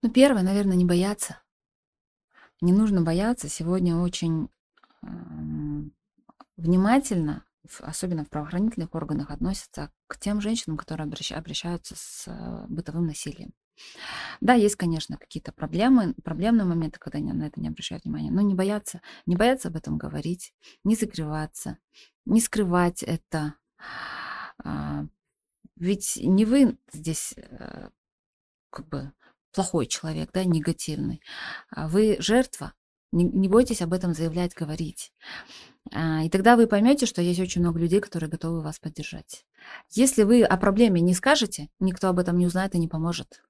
[0.02, 1.38] Ну, первое, наверное, не бояться.
[2.60, 3.48] Не нужно бояться.
[3.48, 4.48] Сегодня очень
[5.02, 5.06] э,
[6.56, 7.44] внимательно,
[7.78, 13.52] особенно в правоохранительных органах, относятся к тем женщинам, которые обращаются с э, бытовым насилием.
[14.40, 18.40] Да, есть, конечно, какие-то проблемы, проблемные моменты, когда они на это не обращают внимания, но
[18.40, 20.54] не бояться, не бояться об этом говорить,
[20.84, 21.78] не закрываться,
[22.24, 23.54] не скрывать это.
[24.64, 25.06] А,
[25.76, 27.90] ведь не вы здесь э,
[28.70, 29.12] как бы
[29.52, 31.22] плохой человек, да, негативный.
[31.70, 32.74] А вы жертва.
[33.12, 35.12] Не, не бойтесь об этом заявлять, говорить.
[35.92, 39.44] А, и тогда вы поймете, что есть очень много людей, которые готовы вас поддержать.
[39.90, 43.42] Если вы о проблеме не скажете, никто об этом не узнает и не поможет.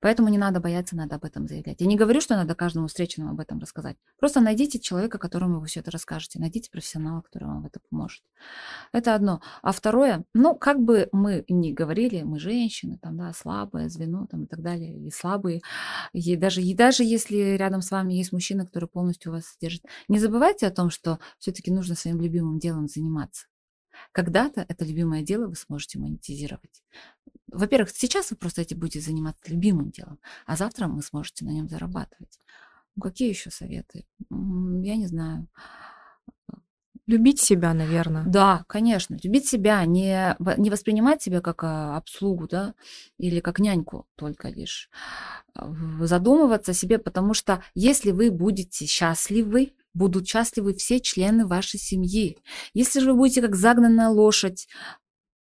[0.00, 1.80] Поэтому не надо бояться, надо об этом заявлять.
[1.80, 3.96] Я не говорю, что надо каждому встречному об этом рассказать.
[4.18, 6.38] Просто найдите человека, которому вы все это расскажете.
[6.38, 8.22] Найдите профессионала, который вам в это поможет.
[8.92, 9.42] Это одно.
[9.62, 14.44] А второе, ну, как бы мы ни говорили, мы женщины, там, да, слабое звено, там,
[14.44, 15.60] и так далее, и слабые.
[16.12, 20.18] И даже, и даже если рядом с вами есть мужчина, который полностью вас содержит, не
[20.18, 23.46] забывайте о том, что все-таки нужно своим любимым делом заниматься.
[24.12, 26.82] Когда-то это любимое дело вы сможете монетизировать.
[27.48, 31.68] Во-первых, сейчас вы просто эти будете заниматься любимым делом, а завтра вы сможете на нем
[31.68, 32.38] зарабатывать.
[32.96, 34.06] Ну, какие еще советы?
[34.30, 35.48] Я не знаю.
[37.06, 38.22] Любить себя, наверное.
[38.24, 39.18] Да, конечно.
[39.20, 42.74] Любить себя, не, не воспринимать себя как а, обслугу, да,
[43.18, 44.90] или как няньку только лишь.
[45.54, 52.38] Задумываться о себе, потому что если вы будете счастливы, будут счастливы все члены вашей семьи.
[52.74, 54.68] Если же вы будете как загнанная лошадь,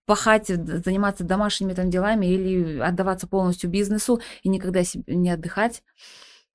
[0.05, 5.83] пахать, заниматься домашними там делами или отдаваться полностью бизнесу и никогда не отдыхать,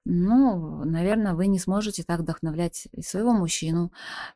[0.09, 3.93] ну, наверное, вы не сможете так вдохновлять и своего мужчину,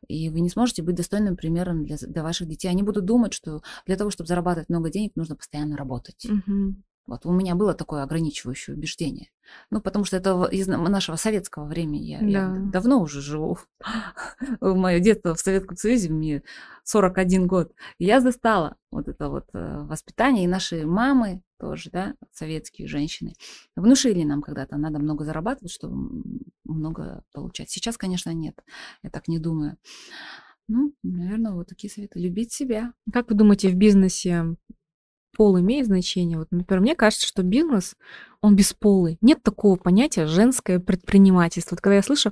[0.07, 2.67] и вы не сможете быть достойным примером для, для ваших детей.
[2.67, 6.25] Они будут думать, что для того, чтобы зарабатывать много денег, нужно постоянно работать.
[6.25, 6.75] Угу.
[7.07, 9.29] Вот у меня было такое ограничивающее убеждение.
[9.69, 12.03] Ну, потому что это из нашего советского времени.
[12.03, 12.27] Я, да.
[12.27, 13.57] я давно уже живу.
[14.61, 16.43] В мое детство в Советском Союзе мне
[16.83, 17.73] 41 год.
[17.97, 20.45] И я застала вот это вот э, воспитание.
[20.45, 23.33] И наши мамы тоже, да, советские женщины,
[23.75, 26.23] внушили нам когда-то, надо много зарабатывать, чтобы
[26.63, 27.69] много получать.
[27.69, 28.57] Сейчас, конечно, нет.
[29.03, 29.77] Я так не думаю.
[30.67, 32.19] Ну, наверное, вот такие советы.
[32.19, 32.93] Любить себя.
[33.11, 34.55] Как вы думаете, в бизнесе
[35.35, 36.37] пол имеет значение?
[36.37, 37.95] Вот, например, мне кажется, что бизнес
[38.41, 39.19] он бесполый.
[39.21, 41.75] Нет такого понятия женское предпринимательство.
[41.75, 42.31] Вот когда я слышу,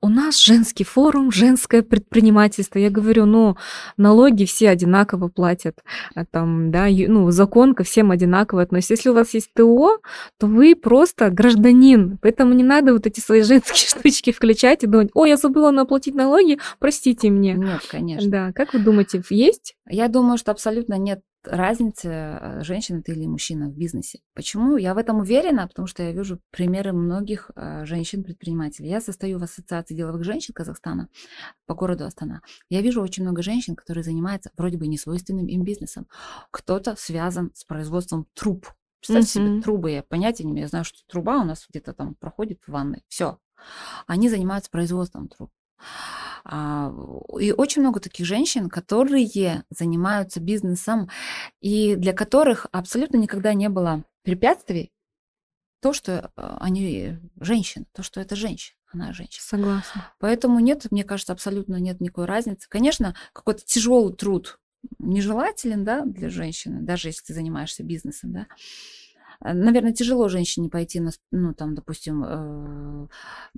[0.00, 3.56] у нас женский форум, женское предпринимательство, я говорю, ну,
[3.96, 5.84] налоги все одинаково платят,
[6.16, 8.94] а там, да, ну, закон ко всем одинаково относится.
[8.94, 9.98] Если у вас есть ТО,
[10.38, 15.10] то вы просто гражданин, поэтому не надо вот эти свои женские штучки включать и думать,
[15.14, 17.54] ой, я забыла наплатить налоги, простите мне.
[17.54, 18.28] Нет, конечно.
[18.28, 19.76] Да, как вы думаете, есть?
[19.88, 24.20] Я думаю, что абсолютно нет разницы, э, женщина ты или мужчина в бизнесе.
[24.34, 24.76] Почему?
[24.76, 28.88] Я в этом уверена, потому что я вижу примеры многих э, женщин-предпринимателей.
[28.88, 31.08] Я состою в Ассоциации деловых женщин Казахстана
[31.66, 32.42] по городу Астана.
[32.68, 36.06] Я вижу очень много женщин, которые занимаются вроде бы несвойственным им бизнесом.
[36.50, 38.66] Кто-то связан с производством труб.
[39.00, 39.52] Представьте mm-hmm.
[39.52, 40.64] себе, трубы, я понятия не имею.
[40.64, 43.04] Я знаю, что труба у нас где-то там проходит в ванной.
[43.08, 43.38] Все.
[44.06, 45.50] Они занимаются производством труб.
[46.44, 46.92] А,
[47.38, 51.08] и очень много таких женщин, которые занимаются бизнесом,
[51.60, 54.92] и для которых абсолютно никогда не было препятствий
[55.80, 59.42] то, что а, они женщины, то, что это женщина, она женщина.
[59.42, 60.12] Согласна.
[60.18, 62.68] Поэтому нет, мне кажется, абсолютно нет никакой разницы.
[62.68, 64.58] Конечно, какой-то тяжелый труд
[64.98, 68.46] нежелателен, да, для женщины, даже если ты занимаешься бизнесом, да.
[69.44, 73.08] Э, наверное, тяжело женщине пойти на, ну, там, допустим, э,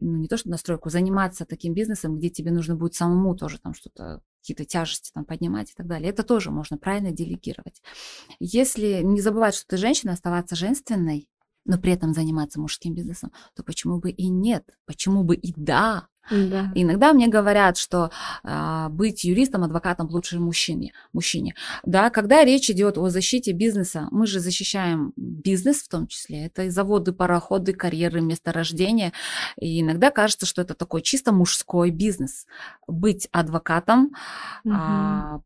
[0.01, 3.59] ну, не то что на стройку, заниматься таким бизнесом, где тебе нужно будет самому тоже
[3.59, 6.11] там что-то какие-то тяжести там поднимать и так далее.
[6.11, 7.83] Это тоже можно правильно делегировать.
[8.39, 11.29] Если не забывать, что ты женщина, оставаться женственной,
[11.65, 14.65] но при этом заниматься мужским бизнесом, то почему бы и нет?
[14.85, 16.07] Почему бы и да?
[16.31, 16.71] Да.
[16.75, 18.11] Иногда мне говорят, что
[18.43, 21.55] а, быть юристом, адвокатом лучше мужчине, мужчине.
[21.85, 26.47] Да, когда речь идет о защите бизнеса, мы же защищаем бизнес в том числе.
[26.47, 29.13] Это и заводы, пароходы, карьеры, месторождения.
[29.59, 32.47] И иногда кажется, что это такой чисто мужской бизнес.
[32.87, 34.13] Быть адвокатом,
[34.69, 35.41] а,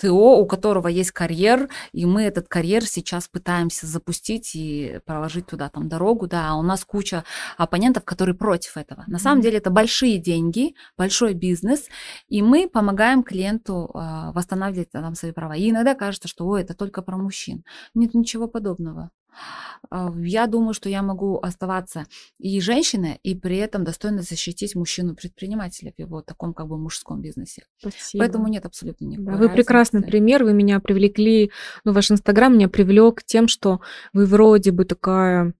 [0.00, 5.68] ТО, у которого есть карьер, и мы этот карьер сейчас пытаемся запустить и проложить туда
[5.68, 7.24] там дорогу, да, а у нас куча
[7.58, 9.04] оппонентов, которые против этого.
[9.06, 9.42] На самом Мгм.
[9.44, 11.88] деле это большие деньги, большой бизнес,
[12.28, 15.56] и мы помогаем клиенту а, восстанавливать там свои права.
[15.56, 17.64] И иногда кажется, что, ой, это только про мужчин.
[17.94, 19.10] Нет ничего подобного.
[19.90, 22.06] А, Я думаю, что я могу оставаться
[22.38, 27.64] и женщиной, и при этом достойно защитить мужчину-предпринимателя в его таком как бы мужском бизнесе.
[27.78, 28.24] Спасибо.
[28.24, 31.50] Поэтому нет абсолютно никакой Да, вы прекрасный пример, вы меня привлекли,
[31.84, 33.80] ну, ваш Инстаграм меня привлек тем, что
[34.12, 35.54] вы вроде бы такая,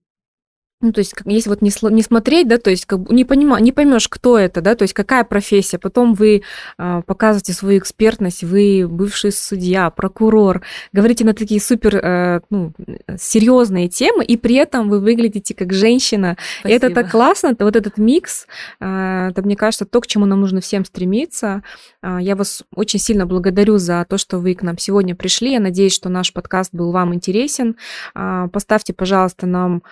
[0.81, 3.25] ну, то есть, если вот не, сло- не смотреть, да, то есть, как бы не,
[3.25, 6.43] понима, не поймешь, кто это, да, то есть, какая профессия, потом вы
[6.77, 10.61] а, показываете свою экспертность, вы бывший судья, прокурор,
[10.93, 12.73] говорите на такие супер, э, ну,
[13.19, 17.75] серьезные темы, и при этом вы выглядите как женщина, и это так классно, это вот
[17.75, 18.47] этот микс,
[18.79, 21.63] а, это, мне кажется, то, к чему нам нужно всем стремиться.
[22.01, 25.51] А, Я вас очень сильно благодарю за то, что вы к нам сегодня пришли.
[25.51, 27.75] Я надеюсь, что наш подкаст был вам интересен.
[28.13, 29.83] А, Поставьте, пожалуйста, нам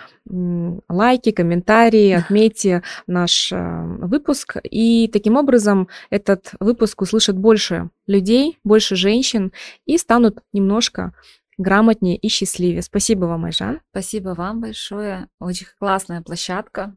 [0.87, 4.57] лайки, комментарии, отметьте наш а, выпуск.
[4.63, 9.51] И таким образом этот выпуск услышит больше людей, больше женщин
[9.85, 11.13] и станут немножко
[11.57, 12.81] грамотнее и счастливее.
[12.81, 13.81] Спасибо вам, Айжан.
[13.91, 15.27] Спасибо вам большое.
[15.39, 16.95] Очень классная площадка.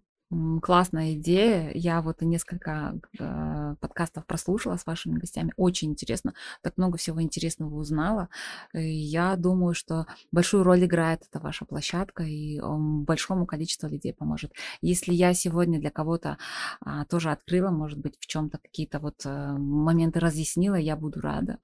[0.62, 1.70] Классная идея.
[1.74, 5.53] Я вот несколько э, подкастов прослушала с вашими гостями.
[5.59, 6.33] Очень интересно.
[6.62, 8.30] Так много всего интересного узнала.
[8.72, 14.14] И я думаю, что большую роль играет эта ваша площадка и м, большому количеству людей
[14.14, 14.53] поможет.
[14.80, 16.39] Если я сегодня для кого-то
[16.80, 21.59] а, тоже открыла, может быть, в чем-то какие-то вот э, моменты разъяснила, я буду рада.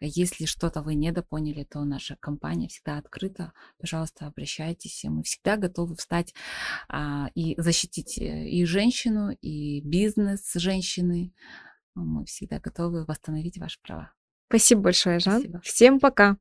[0.00, 3.52] Если что-то вы недопоняли, то наша компания всегда открыта.
[3.78, 5.04] Пожалуйста, обращайтесь.
[5.04, 6.34] Мы всегда готовы встать
[6.88, 11.34] а, и защитить э, и женщину, и бизнес женщины.
[11.94, 14.12] Мы всегда готовы восстановить ваши права.
[14.48, 15.40] Спасибо большое, Айжан.
[15.40, 15.60] Спасибо.
[15.60, 16.36] Всем пока.